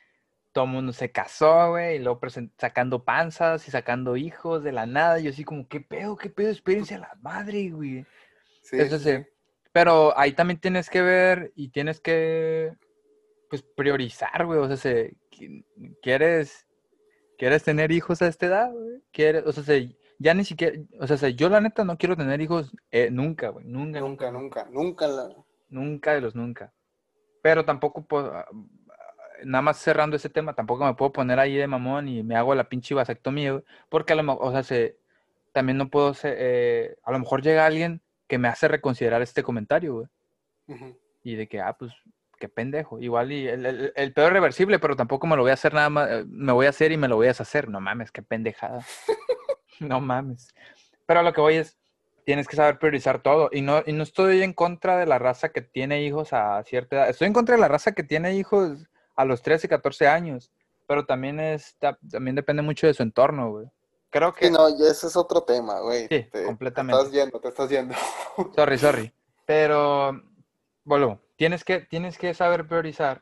[0.57, 2.19] todo el mundo se casó, güey, y luego
[2.57, 6.49] sacando panzas y sacando hijos de la nada, yo así como, ¿qué pedo, qué pedo,
[6.49, 8.07] espérense a la madre, güey.
[8.63, 9.11] Sí, Eso sí.
[9.71, 12.73] Pero ahí también tienes que ver y tienes que
[13.51, 14.57] pues priorizar, güey.
[14.57, 15.63] O sea, se, qui-
[16.01, 16.65] ¿quieres,
[17.37, 19.03] ¿quieres tener hijos a esta edad, güey?
[19.11, 22.17] ¿Quieres, o sea, se- ya ni siquiera, o sea, se- yo la neta no quiero
[22.17, 23.67] tener hijos eh, nunca, güey.
[23.67, 25.29] Nunca, nunca, Nunca, nunca, nunca la...
[25.69, 26.73] nunca de los nunca.
[27.43, 28.47] Pero tampoco puedo, ah,
[29.43, 32.55] nada más cerrando ese tema, tampoco me puedo poner ahí de mamón y me hago
[32.55, 34.97] la pinche vasectomía, güey, porque a lo mejor, o sea, se,
[35.53, 39.43] también no puedo ser, eh, a lo mejor llega alguien que me hace reconsiderar este
[39.43, 40.07] comentario, güey.
[40.67, 40.99] Ujú.
[41.23, 41.93] Y de que, ah, pues,
[42.37, 42.99] qué pendejo.
[42.99, 45.73] Igual y el, el, el peor es reversible, pero tampoco me lo voy a hacer
[45.73, 47.69] nada más, me voy a hacer y me lo voy a deshacer.
[47.69, 48.85] No mames, qué pendejada.
[49.79, 50.53] no mames.
[51.05, 51.77] Pero lo que voy es,
[52.25, 53.49] tienes que saber priorizar todo.
[53.51, 56.97] Y no, y no estoy en contra de la raza que tiene hijos a cierta
[56.97, 57.09] edad.
[57.09, 60.51] Estoy en contra de la raza que tiene hijos a los 13, 14 años.
[60.87, 63.67] Pero también es, ta- también depende mucho de su entorno, güey.
[64.09, 64.45] Creo que...
[64.47, 66.03] Sí, no, y ese es otro tema, güey.
[66.07, 66.97] Sí, Te- completamente.
[66.97, 67.93] Te estás yendo, te estás yendo.
[68.55, 69.13] Sorry, sorry.
[69.45, 70.21] Pero,
[70.85, 73.21] bueno, tienes que, tienes que saber priorizar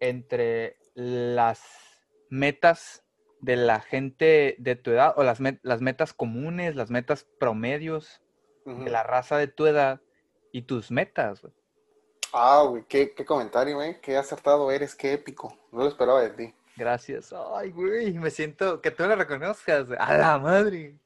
[0.00, 1.62] entre las
[2.30, 3.04] metas
[3.40, 8.20] de la gente de tu edad o las, met- las metas comunes, las metas promedios
[8.64, 10.00] de la raza de tu edad
[10.50, 11.42] y tus metas.
[11.42, 11.52] güey.
[12.36, 14.00] Ah, güey, qué, qué comentario, güey.
[14.00, 15.56] Qué acertado eres, qué épico.
[15.70, 16.54] No lo esperaba de ti.
[16.76, 17.32] Gracias.
[17.54, 19.86] Ay, güey, me siento que tú lo reconozcas.
[19.96, 20.98] A la madre.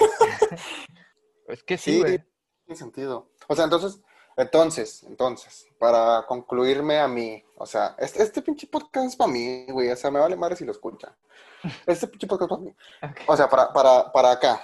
[1.48, 2.24] es que sí, Sí, güey.
[2.66, 3.30] tiene sentido.
[3.46, 4.00] O sea, entonces,
[4.36, 9.66] entonces, entonces, para concluirme a mí, o sea, este, este pinche podcast es para mí,
[9.68, 9.90] güey.
[9.90, 11.14] O sea, me vale madre si lo escuchan.
[11.86, 12.74] Este pinche podcast es para mí.
[13.28, 14.60] O sea, para, para, para acá.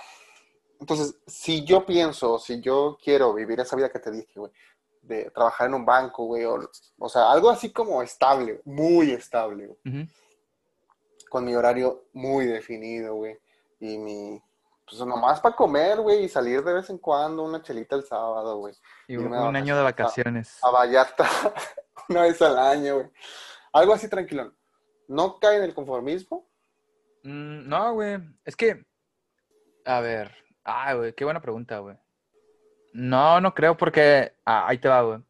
[0.80, 4.50] Entonces, si yo pienso, si yo quiero vivir esa vida que te dije, güey,
[5.10, 6.58] de trabajar en un banco, güey, o,
[6.98, 10.08] o sea, algo así como estable, muy estable, güey,
[11.28, 13.38] con mi horario muy definido, güey,
[13.80, 14.42] y mi,
[14.88, 18.58] pues nomás para comer, güey, y salir de vez en cuando, una chelita el sábado,
[18.58, 18.74] güey,
[19.08, 20.58] Y un, año de vacaciones vacaciones.
[20.62, 21.28] a Vallarta
[22.08, 23.10] una vez al año, güey.
[23.72, 24.52] Algo así tranquilo.
[25.08, 26.48] ¿No cae en el conformismo?
[27.22, 28.18] Mm, no, güey.
[28.44, 28.84] Es que,
[29.84, 30.32] a ver.
[30.64, 31.96] Ah, güey, qué buena pregunta, güey.
[32.92, 34.32] No, no creo porque...
[34.44, 35.20] Ah, ahí te va, güey.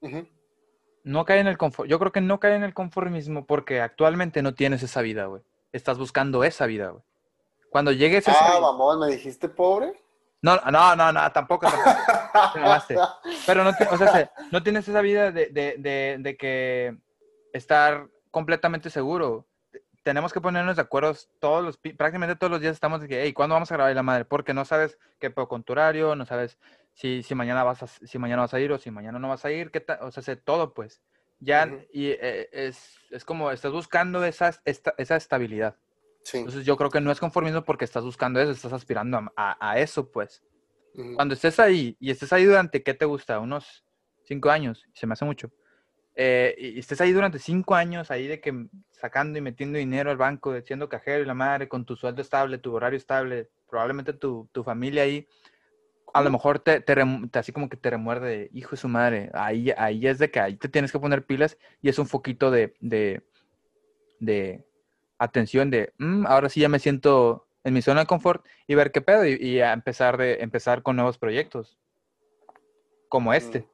[0.00, 0.28] Ujú.
[1.04, 1.88] No cae en el confort.
[1.88, 5.42] Yo creo que no cae en el conformismo porque actualmente no tienes esa vida, güey.
[5.72, 7.02] Estás buscando esa vida, güey.
[7.70, 9.92] Cuando llegues a esa Ah, vida- mamón, ¿me dijiste pobre?
[10.40, 11.90] No, no, no, no, tampoco, tampoco.
[12.88, 12.96] Te.
[13.46, 16.96] Pero no, o sea, se- no tienes esa vida de, de- de- de que
[17.52, 19.46] estar completamente seguro.
[19.72, 23.22] Te- Tenemos que ponernos de acuerdo todos los, prácticamente todos los días estamos de que,
[23.24, 24.24] hey, ¿cuándo vamos a grabar la madre?
[24.24, 26.58] Porque no sabes qué pedo con tu horario, no sabes
[26.98, 29.44] si, si mañana vas a, si mañana vas a ir o si mañana no vas
[29.44, 31.00] a ir, qué o sea, sé todo, pues.
[31.38, 31.86] Ya, Ujú.
[31.92, 35.76] y eh, es, es como estás buscando esa, esta- esa estabilidad.
[36.24, 36.38] Sí.
[36.38, 39.70] Entonces yo creo que no es conformismo porque estás buscando eso, estás aspirando a, a-
[39.70, 40.42] a eso, pues.
[40.94, 41.14] Ujú.
[41.14, 43.38] Cuando estés ahí y estés ahí durante, ¿qué te gusta?
[43.38, 43.84] Unos
[44.24, 45.52] cinco años, se me hace mucho.
[46.16, 50.16] Eh, y estés ahí durante cinco años, ahí de que sacando y metiendo dinero al
[50.16, 54.48] banco, siendo cajero y la madre, con tu sueldo estable, tu horario estable, probablemente tu,
[54.50, 55.28] tu familia ahí,
[56.14, 58.88] a lo mejor te, te te- así como que te remuerde, de, hijo de su
[58.88, 62.06] madre, ahí, ahí es de que ahí te tienes que poner pilas y es un
[62.06, 63.22] foquito de, de,
[64.18, 64.64] de
[65.18, 68.92] atención de, "Mm, ahora sí ya me siento en mi zona de confort y ver
[68.92, 71.78] qué pedo y, y a empezar, de, empezar con nuevos proyectos
[73.08, 73.60] como este.
[73.60, 73.66] Mm.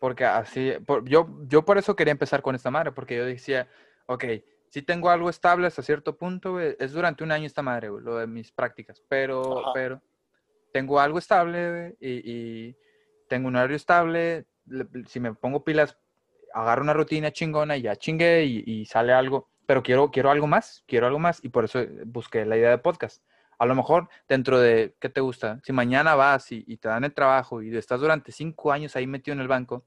[0.00, 3.68] Porque así, por- yo, yo por eso quería empezar con esta madre, porque yo decía,
[4.06, 4.24] ok,
[4.70, 8.26] si tengo algo estable hasta cierto punto, es durante un año esta madre, lo de
[8.26, 9.70] mis prácticas, pero, Ajá.
[9.74, 10.02] pero
[10.72, 12.76] tengo algo estable y,
[13.28, 15.98] tengo un horario estable, le- si me pongo pilas,
[16.54, 20.82] agarro una rutina chingona y ya chingué y, sale algo, pero quiero, quiero algo más,
[20.86, 23.22] quiero algo más y por eso busqué la idea de podcast.
[23.58, 25.60] A lo mejor dentro de, ¿qué te gusta?
[25.64, 29.06] Si mañana vas y, y te dan el trabajo y estás durante cinco años ahí
[29.06, 29.84] metido en el banco,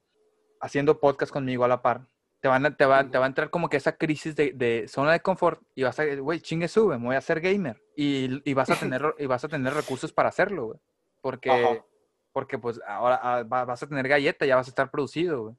[0.59, 2.05] haciendo podcast conmigo a la par,
[2.41, 4.87] te, van a, te, va, te va a entrar como que esa crisis de, de
[4.87, 8.41] zona de confort y vas a, güey, chingue sube, me voy a ser gamer y,
[8.49, 10.79] y vas a tener, y vas a tener recursos para hacerlo, güey.
[11.21, 11.85] Porque, Ajá.
[12.33, 15.55] porque pues ahora ah, va- vas a tener galleta, ya vas a estar producido, güey.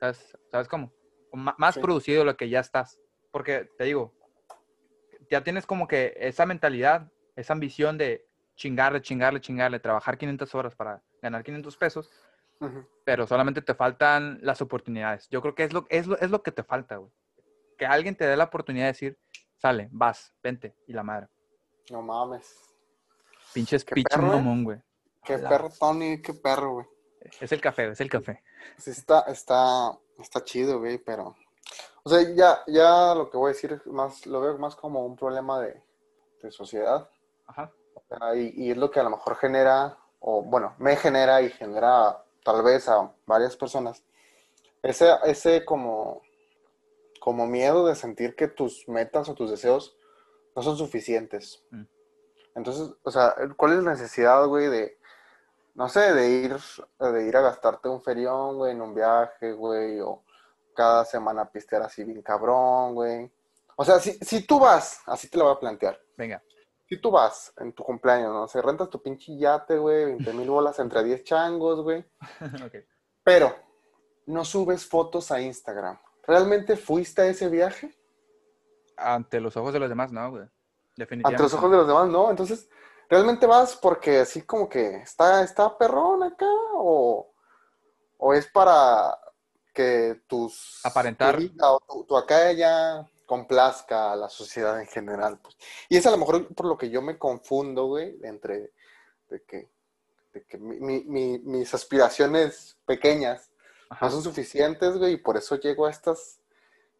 [0.00, 0.92] ¿Sabes, ¿Sabes cómo?
[1.32, 1.80] Más Sí.
[1.80, 2.98] producido de lo que ya estás.
[3.30, 4.12] Porque te digo,
[5.30, 8.24] ya tienes como que esa mentalidad, esa ambición de
[8.56, 12.10] chingarle, chingarle, chingarle, trabajar 500 horas para ganar 500 pesos,
[13.04, 15.28] Pero solamente te faltan las oportunidades.
[15.28, 17.12] Yo creo que es lo, es lo, es lo que te falta, güey.
[17.78, 19.18] Que alguien te dé la oportunidad de decir,
[19.56, 21.28] sale, vas, vente, y la madre.
[21.90, 22.58] No mames.
[23.52, 24.22] Pinches pinche ¿eh?
[24.22, 24.78] mamón, güey.
[25.24, 26.86] Qué la- perro, Tony, qué perro, güey.
[27.40, 28.42] Es el café, es el café.
[28.78, 31.34] Sí, está, está, está chido, güey, pero.
[32.04, 35.04] O sea, ya, ya lo que voy a decir es más, lo veo más como
[35.04, 35.82] un problema de,
[36.42, 37.08] de sociedad.
[37.46, 37.72] Ajá.
[38.36, 42.22] Y, y es lo que a lo mejor genera, o bueno, me genera y genera
[42.46, 44.04] tal vez a varias personas,
[44.80, 46.22] ese, ese como,
[47.18, 49.98] como miedo de sentir que tus metas o tus deseos
[50.54, 51.64] no son suficientes.
[51.72, 51.82] Mm.
[52.54, 54.96] Entonces, o sea, ¿cuál es la necesidad, güey, de,
[55.74, 56.56] no sé, de ir,
[57.00, 60.22] de ir a gastarte un ferión, güey, en un viaje, güey, o
[60.72, 63.28] cada semana pistear así bien cabrón, güey?
[63.74, 66.00] O sea, si, si tú vas, así te lo voy a plantear.
[66.16, 66.40] Venga.
[66.88, 70.48] Si tú vas en tu cumpleaños, no sé, rentas tu pinche yate, güey, 20 mil
[70.48, 72.04] bolas entre 10 changos, güey,
[73.24, 73.54] pero
[74.26, 75.98] no subes fotos a Instagram.
[76.26, 77.96] ¿Realmente fuiste a ese viaje?
[78.96, 80.44] Ante los ojos de los demás, no, güey.
[80.96, 81.42] Definitivamente.
[81.42, 82.30] Ante los ojos de los demás, no.
[82.30, 82.68] Entonces,
[83.08, 86.46] ¿realmente vas porque así como que está, está perrón acá?
[86.74, 87.32] ¿O,
[88.18, 89.18] o es para
[89.74, 90.80] que tus...
[90.84, 91.34] Aparentar.
[91.34, 95.38] tu vida o tu, tu acá ya complazca a la sociedad en general?
[95.42, 95.56] Pues.
[95.88, 98.72] Y es a lo mejor por lo que yo me confundo, güey, entre
[99.28, 99.68] de que,
[100.32, 103.50] de que mi- mi- mi- mis aspiraciones pequeñas
[103.90, 104.06] Ajá.
[104.06, 106.40] no son suficientes, güey, y por eso llego a estas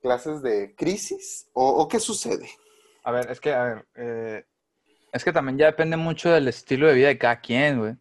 [0.02, 1.48] clases de crisis.
[1.52, 2.50] ¿O, o qué sucede?
[3.04, 4.44] A ver, es que, a ver, eh,
[5.12, 7.96] es que también ya depende mucho del estilo de vida de cada quien, güey.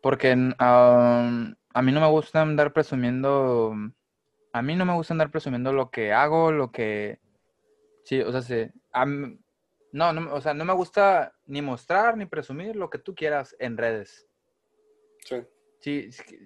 [0.00, 3.74] Porque um, a mí no me gusta andar presumiendo,
[4.52, 7.18] a mí no me gusta andar presumiendo lo que hago, lo que,
[8.04, 8.70] sí, o sea, sí,
[9.06, 9.38] mí-
[9.92, 13.54] no, no, o sea, no me gusta ni mostrar ni presumir lo que tú quieras
[13.58, 14.26] en redes.
[15.24, 15.42] Sí.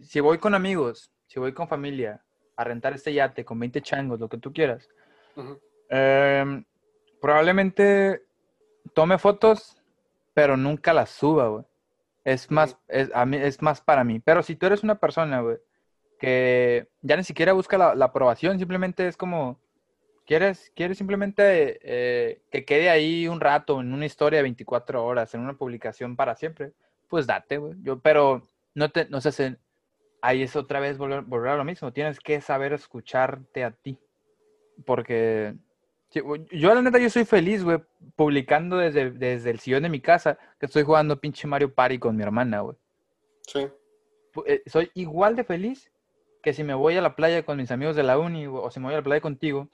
[0.03, 2.25] Si, voy con amigos, si voy con familia
[2.57, 4.89] a rentar este yate con 20 changos, lo que tú quieras.
[5.89, 6.65] Em,
[7.21, 8.25] probablemente
[8.95, 9.77] tome fotos,
[10.35, 11.65] pero nunca las suba, güey.
[12.25, 14.19] Es más, es, a mí, es más para mí.
[14.21, 15.59] Pero si tú eres una persona, güey,
[16.19, 19.61] que ya ni siquiera busca la, la aprobación, simplemente es como,
[20.27, 25.35] quieres, quieres simplemente eh, que quede ahí un rato en una historia de 24 horas,
[25.35, 26.73] en una publicación para siempre,
[27.09, 27.75] pues date, güey.
[27.83, 28.43] Yo, pero
[28.75, 29.57] no te, no sé,
[30.21, 31.93] ahí es otra vez volver, volver a lo mismo.
[31.93, 33.99] Tienes que saber escucharte a ti.
[34.85, 35.55] Porque
[36.51, 37.79] yo, la neta, yo soy feliz, güey,
[38.15, 42.17] publicando desde, desde el sillón de mi casa que estoy jugando pinche Mario Party con
[42.17, 42.77] mi hermana, güey.
[43.43, 43.69] Sí.
[44.47, 45.91] Eh, Soy igual de feliz
[46.47, 48.79] que si me voy a la playa con mis amigos de la uni o si
[48.79, 49.69] me voy a la playa contigo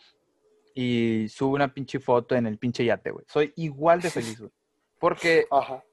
[0.75, 3.27] y subo una pinche foto en el pinche yate, güey.
[3.29, 4.51] Soy igual de feliz, güey.
[4.99, 5.85] Porque Ajá.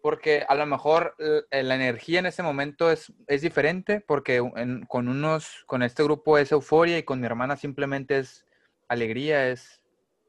[0.00, 4.86] porque a lo mejor eh, la energía en ese momento es, es diferente, porque en-
[4.86, 8.46] con unos, con este grupo es euforia y con mi hermana simplemente es
[8.88, 9.82] alegría, es,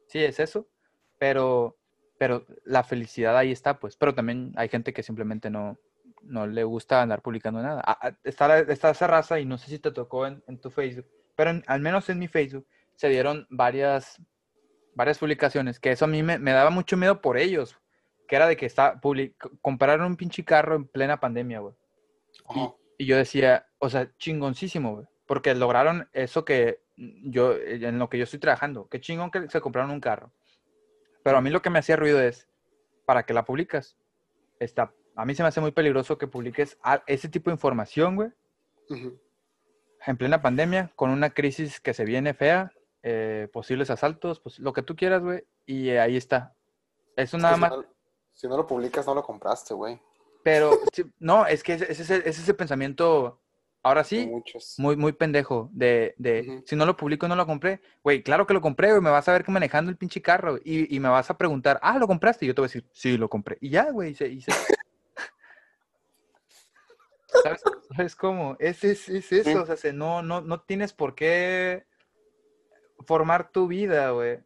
[0.08, 0.68] sí, es eso,
[1.18, 1.78] pero,
[2.20, 5.78] pero la felicidad ahí está, pues, pero también hay gente que simplemente no,
[6.24, 7.82] no le gusta andar publicando nada.
[7.86, 10.70] Ah, ah, Está, está esa raza y no sé si te tocó en, en tu
[10.72, 14.22] Facebook, Pero en- al menos en mi Facebook se dieron varias,
[14.96, 17.78] varias publicaciones, que eso a mí me, me daba mucho miedo por ellos,
[18.28, 21.76] que era de que está, public- compraron un pinche carro en plena pandemia, güey.
[22.98, 25.08] Y yo decía, o sea, chingoncísimo, güey.
[25.26, 28.88] Porque lograron eso que yo, en lo que yo estoy trabajando.
[28.90, 30.32] Qué chingón que se compraron un carro.
[31.24, 32.48] Pero a mí lo que me hacía ruido es,
[33.06, 33.98] ¿para qué la publicas?
[34.60, 38.30] Está, a mí se me hace muy peligroso que publiques ese tipo de información, güey,
[40.06, 42.72] en plena pandemia, con una crisis que se viene fea,
[43.04, 46.56] eh, posibles asaltos, pues lo que tú quieras, güey, y eh, ahí está.
[47.16, 47.72] Eso Es nada más.
[47.72, 47.86] Si no,
[48.34, 50.00] si no lo publicas, no lo compraste, güey.
[50.44, 50.72] Pero,
[51.20, 53.40] no, es que ese, es ese es pensamiento,
[53.82, 54.30] ahora sí,
[54.78, 57.82] muy, muy pendejo de, de si no lo publico, no lo compré.
[58.04, 60.58] Güey, claro que lo compré, güey, me vas a ver que manejando el pinche carro
[60.64, 62.44] y, y me vas a preguntar, ah, ¿lo compraste?
[62.46, 63.58] Y yo te voy a decir, sí, lo compré.
[63.62, 64.52] Y ya, güey, y se- y se-
[67.42, 67.62] ¿Sabes,
[67.96, 68.56] ¿Sabes cómo?
[68.60, 69.56] Es, es, es eso, Sí.
[69.56, 71.86] o sea, se- no, no, no tienes por qué
[73.06, 74.40] formar tu vida, güey,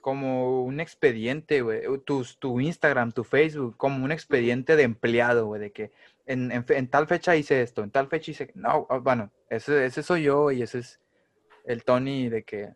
[0.00, 5.60] como un expediente, güey, o tu, Instagram, tu Facebook, como un expediente de empleado, güey,
[5.60, 5.92] de que
[6.26, 8.50] en, en tal fecha hice esto, en tal fecha hice...
[8.54, 11.00] No, ah, bueno, ese, ese soy yo y ese es
[11.64, 12.74] el Tony de que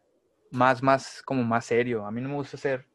[0.50, 2.04] más, más, como más serio.
[2.06, 2.86] A mí no me gusta ser,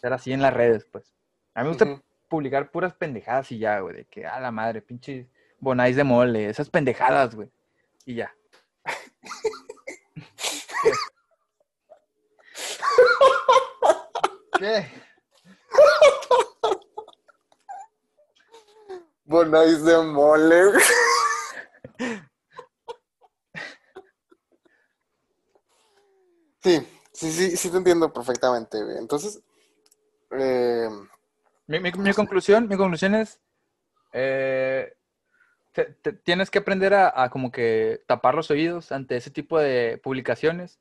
[0.00, 1.12] ser así en las redes, pues.
[1.54, 4.82] A mí me gusta publicar puras pendejadas y ya, güey, de que, a la madre,
[4.82, 5.28] pinche
[5.62, 7.48] bonais de mole, esas pendejadas, güey.
[8.04, 8.34] Y ya.
[14.58, 14.86] ¿Qué?
[19.24, 20.60] Bonais de mole.
[20.72, 20.82] güey.
[26.62, 28.98] Sí, sí, sí, sí te entiendo perfectamente, güey.
[28.98, 29.40] Entonces,
[30.30, 30.88] eh,
[31.66, 33.40] Mi, mi- mi conclusión, mi conclusión es,
[34.12, 34.92] eh,
[35.72, 39.58] te- te- tienes que aprender a, a como que tapar los oídos ante ese tipo
[39.58, 40.78] de publicaciones.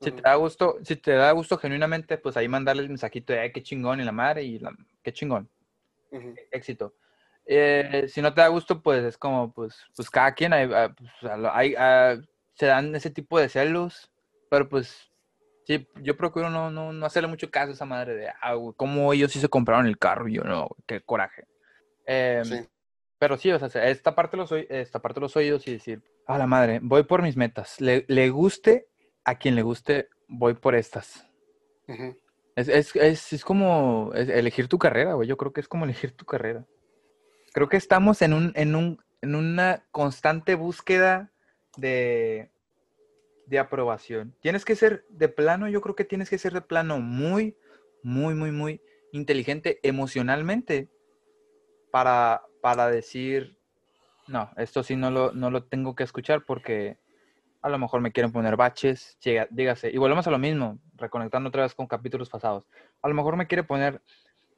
[0.00, 3.40] Si te da gusto, si te da gusto genuinamente, pues ahí mandarle el mensajito de,
[3.40, 4.72] "Ay, qué chingón y la madre y la,
[5.02, 5.48] qué chingón,
[6.12, 6.94] ujú, éxito.
[7.44, 10.94] Eh, si no te da gusto, pues es como, pues, pues cada quien, hay, ah,
[10.96, 12.16] pues, hay, ah,
[12.54, 14.08] se dan ese tipo de celos,
[14.48, 15.10] pero pues,
[15.64, 18.74] sí, yo procuro no, no, no hacerle mucho caso a esa madre de, ah, güey,
[18.76, 21.44] cómo ellos sí se compraron el carro y yo no, güey, qué coraje.
[22.06, 22.68] Em, sí.
[23.18, 26.46] Pero sí, o sea, esta parte los, esta parte los oídos y decir, a la
[26.46, 27.80] madre, voy por mis metas.
[27.80, 28.88] Le, le guste
[29.24, 31.26] a quien le guste, voy por estas.
[32.54, 35.28] Es, es, es, es como elegir tu carrera, güey.
[35.28, 36.64] Yo creo que es como elegir tu carrera.
[37.52, 41.32] Creo que estamos en, un, en, un, en una constante búsqueda
[41.76, 42.50] de,
[43.46, 44.36] de aprobación.
[44.40, 47.56] Tienes que ser de plano, yo creo que tienes que ser de plano muy,
[48.02, 48.80] muy, muy, muy
[49.12, 50.88] inteligente emocionalmente
[51.90, 53.58] para, para decir,
[54.26, 56.98] no, esto sí no lo, no lo tengo que escuchar porque
[57.62, 61.48] a lo mejor me quieren poner baches, llega- dígase, y volvemos a lo mismo, reconectando
[61.48, 62.64] otra vez con capítulos pasados.
[63.02, 64.00] A lo mejor me quiere poner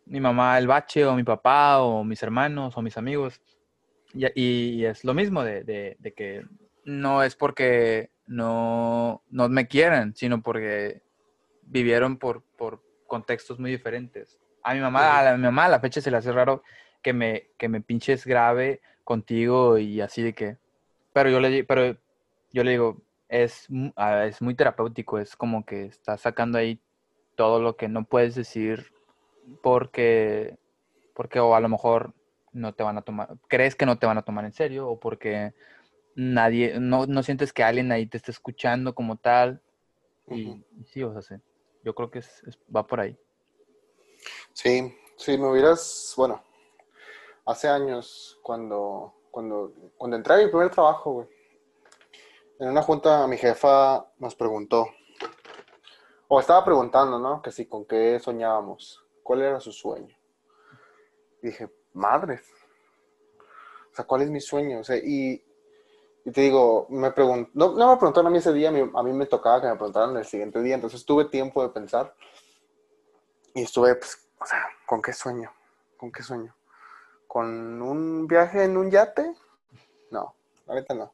[0.06, 3.40] mi mamá el bache, o mi papá, o mis hermanos, o mis amigos.
[4.12, 6.42] Y, y es lo mismo de, de- de que
[6.84, 11.02] no es porque no, no me quieran, sino porque
[11.62, 14.38] vivieron por, por contextos muy diferentes.
[14.62, 16.62] A mi mamá, a, la, a mi mamá a la fecha se le hace raro
[17.02, 20.56] que me, que me pinches grave contigo y así de que...
[21.12, 21.96] Pero yo le, pero
[22.52, 26.80] yo le digo, es, ah, es muy terapéutico, es como que estás sacando ahí
[27.36, 28.92] todo lo que no puedes decir
[29.62, 30.58] porque,
[31.14, 32.12] porque o a lo mejor
[32.52, 34.98] no te van a tomar, crees que no te van a tomar en serio o
[35.00, 35.54] porque
[36.14, 39.62] nadie, no, no sientes que alguien ahí te está escuchando como tal.
[40.28, 41.42] Y, sí, o sea, sí,
[41.84, 43.16] yo creo que es- es- va por ahí.
[44.52, 46.42] Sí, si me hubieras, bueno,
[47.46, 51.28] hace años, cuando, cuando, cuando entré a mi primer trabajo, güey,
[52.58, 54.86] en una junta mi jefa nos preguntó,
[56.28, 57.42] o estaba preguntando, ¿no?
[57.42, 60.14] Que si con qué soñábamos, cuál era su sueño.
[61.42, 62.42] Y dije, madres,
[63.90, 64.80] o sea, ¿cuál es mi sueño?
[64.80, 65.42] O sea, y,
[66.32, 69.12] te digo, me preguntó, no, me preguntaron a mí ese día, a mí, a mí
[69.12, 72.14] me tocaba que me preguntaran el siguiente día, entonces tuve tiempo de pensar.
[73.54, 75.50] Y estuve, pues, o sea, ¿con qué sueño?
[75.96, 76.54] ¿Con qué sueño?
[77.30, 79.36] ¿Con un viaje en un yate?
[80.10, 80.34] No,
[80.66, 81.12] ahorita no.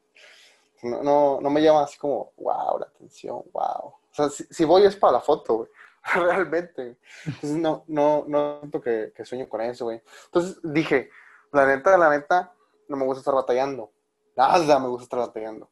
[0.83, 3.93] No, no, no me llama así como, wow, la atención, wow.
[3.93, 5.69] O sea, si, voy es para la foto.
[6.15, 6.97] Realmente.
[7.27, 10.01] Entonces, no, no, no que sueño con eso, güey.
[10.25, 11.11] Entonces dije,
[11.53, 12.51] la neta, la neta,
[12.89, 13.91] no me gusta estar batallando.
[14.37, 15.69] Nada me gusta estar batallando.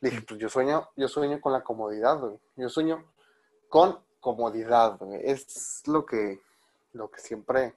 [0.00, 2.36] Dije, pues yo sueño, yo sueño con la comodidad, güey.
[2.56, 3.04] Yo sueño
[3.68, 5.20] con comodidad, güey.
[5.22, 6.40] Es lo que,
[6.92, 7.76] lo que siempre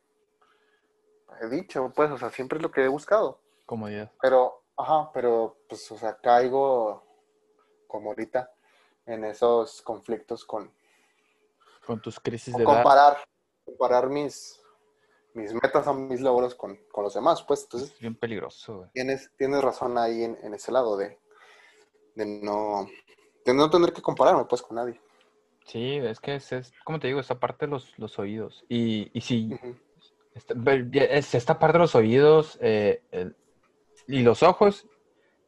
[1.41, 3.39] he dicho, pues, o sea, siempre es lo que he buscado.
[3.65, 4.11] Comodidad.
[4.21, 7.03] Pero, ajá, pero, pues, o sea, caigo
[7.87, 8.51] como ahorita
[9.05, 10.71] en esos conflictos con,
[11.85, 12.73] Con tus crisis de edad.
[12.73, 13.17] comparar,
[13.65, 14.61] comparar mis,
[15.33, 18.89] mis metas o mis logros con, con los demás, pues entonces Es bien peligroso, güey.
[18.93, 21.17] tienes, tienes razón ahí en, en ese lado de,
[22.15, 22.87] de no
[23.45, 24.99] de no tener que compararme pues con nadie.
[25.63, 28.65] Sí, es que es, es como te digo, esta parte de los, los oídos.
[28.67, 29.57] Y, y si.
[30.37, 30.53] Esta,
[30.93, 33.35] es esta parte de los oídos eh, el-
[34.07, 34.87] y los ojos,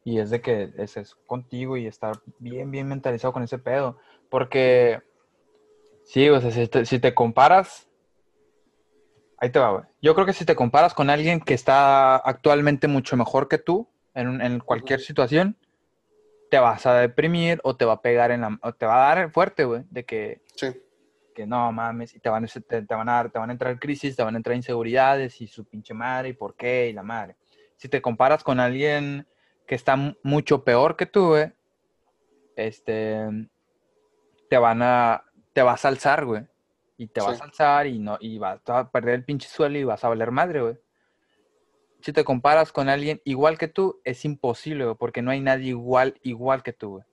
[0.04, 3.96] y es de que es, es contigo y estar bien, bien mentalizado con ese pedo.
[4.28, 5.00] Porque,
[6.04, 7.88] sí, o sea, si te, si te comparas,
[9.38, 9.84] ahí te va, güey.
[10.02, 13.88] Yo creo que si te comparas con alguien que está actualmente mucho mejor que tú
[14.14, 15.56] en, en cualquier situación,
[16.50, 18.58] te vas a deprimir o te va a pegar en la...
[18.62, 20.66] o te va a dar fuerte, güey, de que Sí,
[21.34, 23.52] que no mames, y te van, a, te, te van a dar, te van a
[23.52, 26.92] entrar crisis, te van a entrar inseguridades y su pinche madre y por qué y
[26.92, 27.36] la madre.
[27.76, 29.26] Si te comparas con alguien
[29.66, 31.52] que está mu- mucho peor que tú, güey,
[32.56, 33.26] este,
[34.48, 36.44] te van a, te vas a alzar, güey,
[36.98, 39.84] y te vas a alzar y no, y vas a perder el pinche suelo y
[39.84, 40.78] vas a valer madre, güey.
[42.02, 45.68] Si te comparas con alguien igual que tú, es imposible, güey, porque no hay nadie
[45.68, 47.04] igual, igual que tú, güey.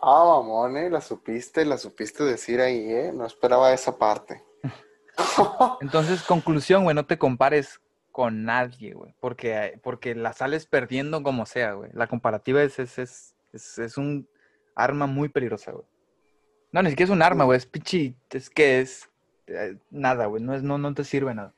[0.00, 0.90] Ah, mamón, ¿eh?
[0.90, 3.12] La supiste, la supiste decir ahí, ¿eh?
[3.12, 4.42] No esperaba esa parte.
[5.80, 7.80] Entonces, conclusión, güey, no te compares
[8.12, 11.90] con nadie, güey, porque, porque la sales perdiendo como sea, güey.
[11.92, 14.28] La comparativa es, es, es, es, es un
[14.74, 15.86] arma muy peligrosa, güey.
[16.70, 19.08] No, ni siquiera es un arma, güey, es pichi, es que es
[19.46, 21.54] eh, nada, güey, no, es, no, no te sirve nada.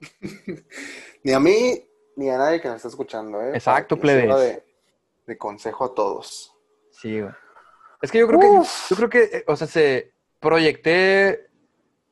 [1.22, 1.84] Ni a mí,
[2.16, 3.50] ni a nadie que nos está escuchando, ¿eh?
[3.54, 4.36] Exacto, plebes.
[4.36, 4.64] De,
[5.26, 6.54] de consejo a todos.
[6.90, 7.32] Sí, güey.
[8.02, 8.46] Es que yo creo que,
[8.90, 11.48] yo creo que, eh, o sea, se proyecté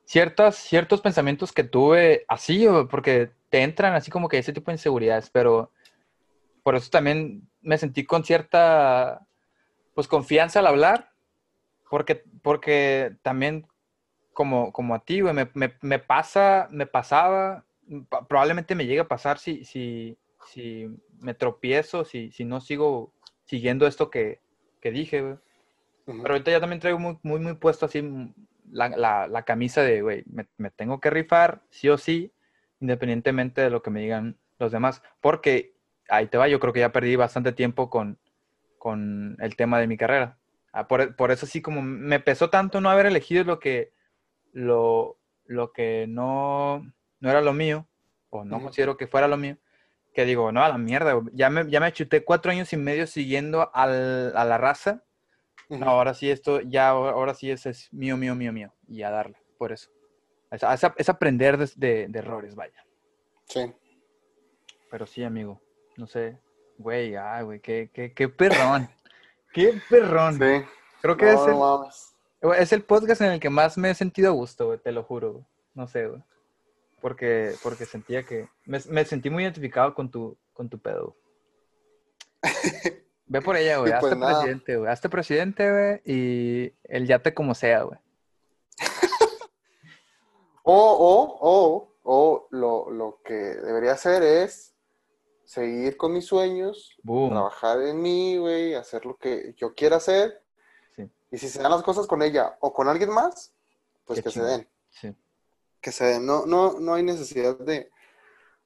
[0.05, 4.75] ciertas, ciertos pensamientos que tuve así, porque te entran así como que ese tipo de
[4.77, 5.71] inseguridades, pero
[6.63, 9.27] por eso también me sentí con cierta,
[9.95, 11.11] pues, confianza al hablar,
[11.91, 13.67] porque, porque también,
[14.33, 17.65] como, como a ti, güey, me, me- me pasa, me pasaba,
[18.09, 20.17] pa- probablemente me llegue a pasar si, si,
[20.49, 20.89] si
[21.21, 23.13] me tropiezo, si, si no sigo
[23.45, 24.41] siguiendo esto que,
[24.81, 25.35] que dije, güey.
[26.07, 26.23] Ujú.
[26.23, 28.03] Pero ahorita ya también traigo muy, muy, muy puesto así
[28.71, 32.33] la, la- la camisa de, güey, me, me tengo que rifar, sí o sí,
[32.81, 35.03] independientemente de lo que me digan los demás.
[35.21, 35.77] Porque,
[36.09, 38.19] ahí te va, yo creo que ya perdí bastante tiempo con,
[38.79, 40.39] con el tema de mi carrera.
[40.73, 43.93] Ah, por, por eso sí, como me pesó tanto no haber elegido lo que,
[44.53, 46.85] lo, lo que no,
[47.21, 47.87] no era lo mío,
[48.31, 48.65] o no Ujú.
[48.67, 49.57] considero que fuera lo mío,
[50.13, 53.07] que digo, no, a la mierda, ya me, ya me chuté cuatro años y medio
[53.07, 55.05] siguiendo al- a la raza.
[55.79, 58.73] No, ahora sí, esto, ya, ahora sí, ese es mío, mío, mío, mío.
[58.89, 59.91] Y a darle, por eso.
[60.51, 62.85] Es, es- es aprender de, de- de errores, vaya.
[63.47, 63.73] Sí.
[64.91, 65.61] Pero sí, amigo.
[65.97, 66.39] No sé.
[66.79, 68.89] Güey, ah, güey, qué, qué, qué perrón.
[69.53, 70.35] qué perrón.
[70.35, 70.67] Sí.
[71.03, 73.95] Creo que No, es, no el, es el podcast en el que más me he
[73.95, 75.45] sentido a gusto, güey, te lo juro, güey.
[75.75, 76.23] No sé, güey.
[77.01, 78.49] Porque, porque sentía que...
[78.65, 81.17] Me, me sentí muy identificado con tu, con tu pedo.
[83.27, 83.93] Ve por ella, güey.
[83.93, 84.33] Pues Hazte nada.
[84.41, 84.91] presidente, güey.
[84.91, 86.03] Hazte presidente, güey.
[86.05, 87.99] Y el yate como sea, güey.
[90.67, 94.75] O, o, o, o lo, lo que debería hacer es
[95.45, 97.31] seguir con mis sueños, Boom.
[97.31, 100.43] trabajar en mí, güey, hacer lo que yo quiera hacer.
[100.97, 101.11] Sí.
[101.31, 103.53] Y si se dan las cosas con ella o con alguien más,
[104.07, 104.69] pues Qué que se den.
[104.91, 105.15] Sí.
[105.83, 106.25] Que se den.
[106.25, 107.91] No, no, no hay necesidad de.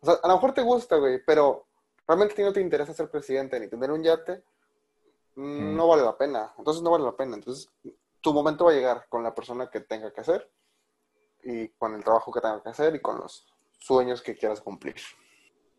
[0.01, 1.67] O sea, a lo mejor te gusta, güey, pero
[2.09, 4.43] realmente a ti no te interesa ser presidente ni tener un yate,
[5.37, 5.43] mm,
[5.73, 5.77] Mm.
[5.77, 6.53] no vale la pena.
[6.59, 7.37] Entonces no vale la pena.
[7.37, 7.71] Entonces,
[8.21, 10.51] tu momento va a llegar con la persona que tenga que hacer
[11.45, 13.47] y con el trabajo que tenga que hacer y con los
[13.79, 14.97] sueños que quieras cumplir.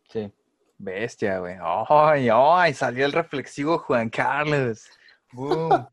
[0.08, 0.32] Sí.
[0.78, 1.56] Bestia, güey.
[1.60, 2.72] ¡Ay, ay!
[2.72, 4.88] Salió el reflexivo Juan Carlos.
[5.32, 5.86] ¡Boom!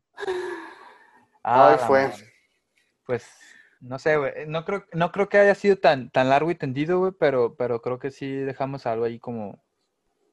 [1.42, 2.02] Ah, Ay, fue.
[2.08, 2.32] madre.
[3.04, 3.26] Pues,
[3.80, 4.46] no sé, güey.
[4.46, 7.82] No creo, no creo que haya sido tan, tan largo y tendido, güey, pero, pero
[7.82, 9.62] creo que sí dejamos algo ahí como,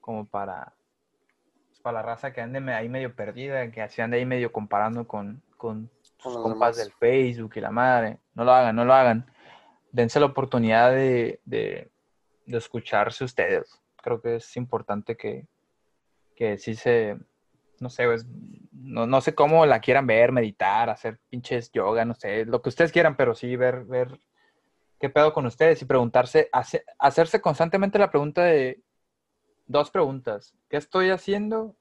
[0.05, 0.71] como para,
[1.67, 5.07] pues, para la raza que ande ahí medio perdida, que se ande ahí medio comparando
[5.07, 5.89] con, con
[6.19, 8.19] sus compas del Facebook y la madre.
[8.35, 9.25] No lo hagan, no lo hagan.
[9.91, 11.89] Dense la oportunidad de, de,
[12.45, 13.81] de escucharse ustedes.
[14.03, 15.47] Creo que es importante que,
[16.35, 17.17] que sí se,
[17.79, 18.27] no sé, pues,
[18.71, 22.69] no, no sé cómo la quieran ver, meditar, hacer pinches yoga, no sé, lo que
[22.69, 24.19] ustedes quieran, pero sí ver, ver
[24.99, 28.84] qué pedo con ustedes y preguntarse, hace- hacerse constantemente la pregunta de
[29.67, 30.53] dos preguntas.
[30.69, 31.75] ¿Qué estoy haciendo?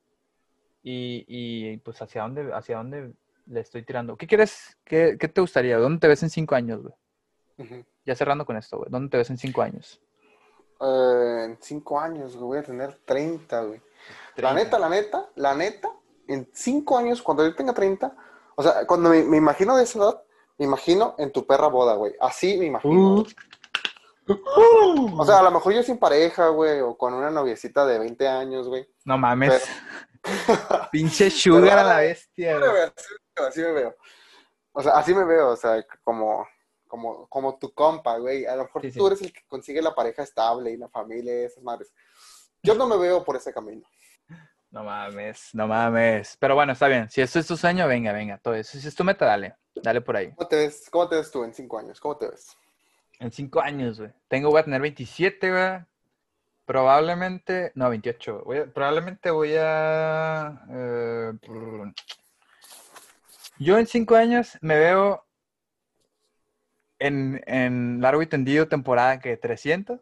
[0.82, 3.14] Y, y, pues hacia dónde, hacia dónde
[3.46, 4.16] le estoy tirando.
[4.16, 4.76] ¿Qué quieres?
[4.84, 5.78] ¿Qué, qué te gustaría?
[5.78, 7.84] ¿Dónde te ves en cinco años, güey?
[8.04, 8.90] Ya cerrando con esto, güey.
[8.90, 10.00] ¿Dónde te ves en cinco años?
[10.80, 13.80] Eh, en cinco años, güey, voy a tener 30, güey.
[14.36, 14.54] La 30.
[14.54, 15.88] neta, la neta, la neta,
[16.28, 18.14] en cinco años, cuando yo tenga 30,
[18.56, 20.22] O sea, cuando me, me imagino de esa edad,
[20.58, 22.14] me imagino en tu perra boda, güey.
[22.20, 23.20] Así me imagino.
[23.20, 23.26] Uh.
[24.26, 28.26] O sea, a lo mejor yo sin pareja, güey, o con una noviecita de 20
[28.28, 28.88] años, güey.
[29.04, 29.62] No mames.
[30.92, 32.80] Pinche sugar a la bestia, Así me güey.
[32.80, 33.96] veo, así me veo, así me veo.
[34.72, 36.46] O sea, así me veo, o sea, como,
[36.88, 38.46] como, como tu compa, güey.
[38.46, 38.98] A lo mejor Sí, sí.
[38.98, 41.92] tú eres el que consigue la pareja estable y la familia y esas madres.
[42.62, 43.86] Yo no me veo por ese camino.
[44.70, 46.36] No mames, no mames.
[46.40, 47.08] Pero bueno, está bien.
[47.10, 48.38] Si esto es tu sueño, venga, venga.
[48.38, 48.78] Todo eso.
[48.78, 49.54] Si es tu meta, dale.
[49.76, 50.32] Dale por ahí.
[50.34, 52.00] ¿Cómo te ves, cómo te ves tú en cinco años?
[52.00, 52.56] ¿Cómo te ves?
[53.20, 54.10] En cinco años, güey.
[54.28, 55.80] Tengo, voy a tener 27, güey.
[56.66, 58.42] Probablemente, no, 28.
[58.44, 60.62] Voy a- probablemente voy a...
[60.70, 61.32] eh,
[63.58, 65.24] yo en cinco años me veo
[66.98, 70.00] en, en largo y tendido temporada que 300.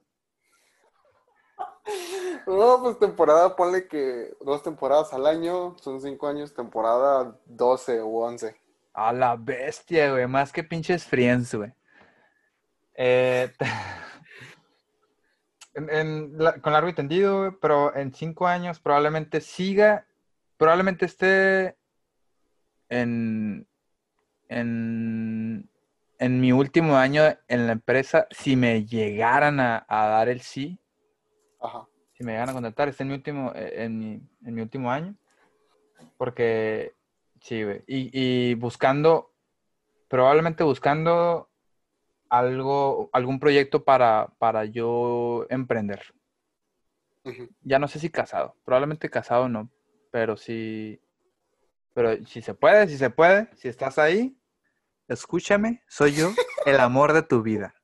[2.46, 8.18] No, pues temporada, ponle que dos temporadas al año, son cinco años, temporada 12 u
[8.20, 8.56] 11.
[8.94, 10.26] A la bestia, güey.
[10.26, 11.72] Más que pinches friends, güey.
[12.94, 13.52] Eh,
[15.74, 20.06] en- en la- con largo y tendido, pero en cinco años probablemente siga,
[20.56, 21.76] probablemente esté
[22.88, 23.66] en,
[24.48, 25.68] en,
[26.18, 30.78] en mi último año en la empresa, si me llegaran a, a dar el sí,
[31.60, 31.86] Ajá.
[32.12, 34.90] si me llegan a contratar, esté en mi último, eh, en mi, en mi último
[34.90, 35.14] año.
[36.18, 36.94] Porque,
[37.40, 37.62] sí.
[37.86, 39.32] Y, y buscando,
[40.08, 41.48] probablemente buscando
[42.32, 46.02] algo, algún proyecto para, para yo emprender.
[47.60, 49.70] Ya no sé si casado, probablemente casado no,
[50.10, 50.98] pero sí,
[51.94, 54.34] pero si se puede, si se puede, si estás ahí,
[55.08, 56.30] escúchame, soy yo,
[56.66, 57.74] el amor de tu vida.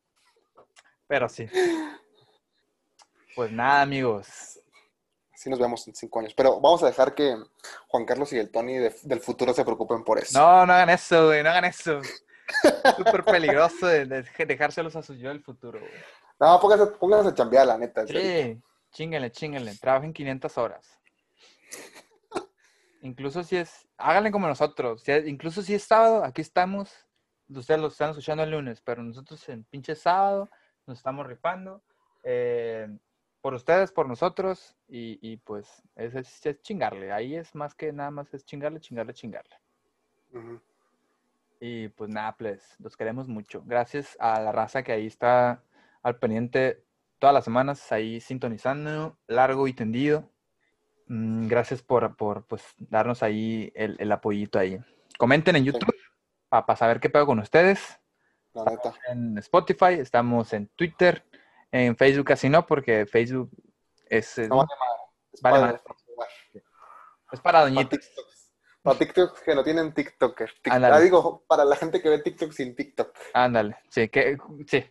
[1.06, 1.46] Pero sí.
[3.36, 4.58] Pues nada, amigos.
[5.36, 6.34] Sí nos vemos en cinco años.
[6.34, 7.36] Pero vamos a dejar que
[7.86, 10.36] Juan Carlos y el Tony de- del futuro se preocupen por eso.
[10.38, 12.00] No, no hagan eso, güey, no hagan eso.
[12.96, 15.92] Súper peligroso de, de dejárselos a su yo del futuro, güey.
[16.40, 18.06] No, pónganse, pónganse a chambear, la neta.
[18.06, 18.60] Sí,
[18.92, 19.74] chinguenle.
[19.76, 21.00] Trabajen 500 horas.
[23.02, 25.02] Incluso si es, háganle como nosotros.
[25.02, 26.92] si es- incluso si es sábado, aquí estamos.
[27.48, 30.50] Ustedes lo están escuchando el lunes, pero nosotros en pinche sábado
[30.86, 31.82] nos estamos rifando.
[32.24, 32.88] eh,
[33.40, 34.76] por ustedes, por nosotros.
[34.88, 37.12] Y, y pues es, es- es chingarle.
[37.12, 39.54] Ahí es más que nada más es chingarle, chingarle, chingarle.
[40.32, 40.60] Ujú.
[41.60, 43.62] Y pues nada, pues, los queremos mucho.
[43.66, 45.62] Gracias a la raza que ahí está
[46.02, 46.84] al pendiente
[47.18, 50.30] todas las semanas, ahí sintonizando, largo y tendido.
[51.06, 54.78] Mm, Gracias por, por pues, darnos ahí el, el apoyito ahí.
[55.18, 55.94] Comenten en YouTube
[56.48, 57.98] para saber qué pedo con ustedes.
[58.54, 58.94] La neta.
[59.08, 61.24] En Spotify, estamos en Twitter,
[61.72, 63.50] en Facebook casi no, porque Facebook
[64.06, 65.02] es, No vale madre.
[65.32, 65.82] Es Vale para- madre.
[67.32, 68.10] es Para doñitas.
[68.88, 70.50] Para TikToks que no tienen TikToker.
[70.62, 70.94] Tik- Ándale.
[70.94, 73.14] ah, digo, para la gente que ve TikTok sin TikTok.
[73.34, 74.36] Ándale, sí, que,
[74.66, 74.84] sí.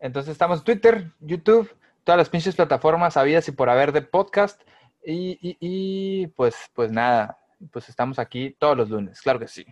[0.00, 1.70] Entonces estamos en Twitter, YouTube,
[2.04, 4.60] todas las pinches plataformas habidas y por haber de podcast.
[5.04, 7.38] Y, y- y, pues, pues nada,
[7.72, 9.66] pues estamos aquí todos los lunes, claro que sí.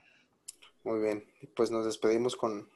[0.85, 1.25] Muy bien.
[1.55, 2.69] Pues nos despedimos con,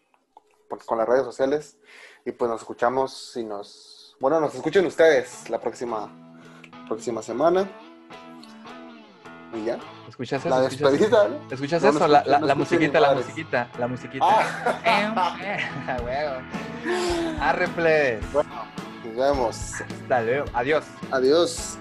[0.68, 1.78] con- con las redes sociales.
[2.24, 4.16] Y pues nos escuchamos y nos.
[4.20, 6.38] Bueno, nos escuchen ustedes la próxima,
[6.86, 7.66] próxima semana.
[9.53, 9.78] Y ya.
[10.09, 10.48] ¿Escuchas eso?
[10.48, 11.28] La ¿Escuchas despedida.
[11.51, 12.09] ¿Escuchas eso?
[12.09, 14.26] La, musiquita, la musiquita, la musiquita.
[14.26, 15.36] Ah.
[17.40, 18.24] Arre, plebes.
[18.32, 19.74] nos vemos.
[19.80, 20.44] Hasta luego.
[20.53, 20.84] Adiós.
[21.11, 21.78] Adiós.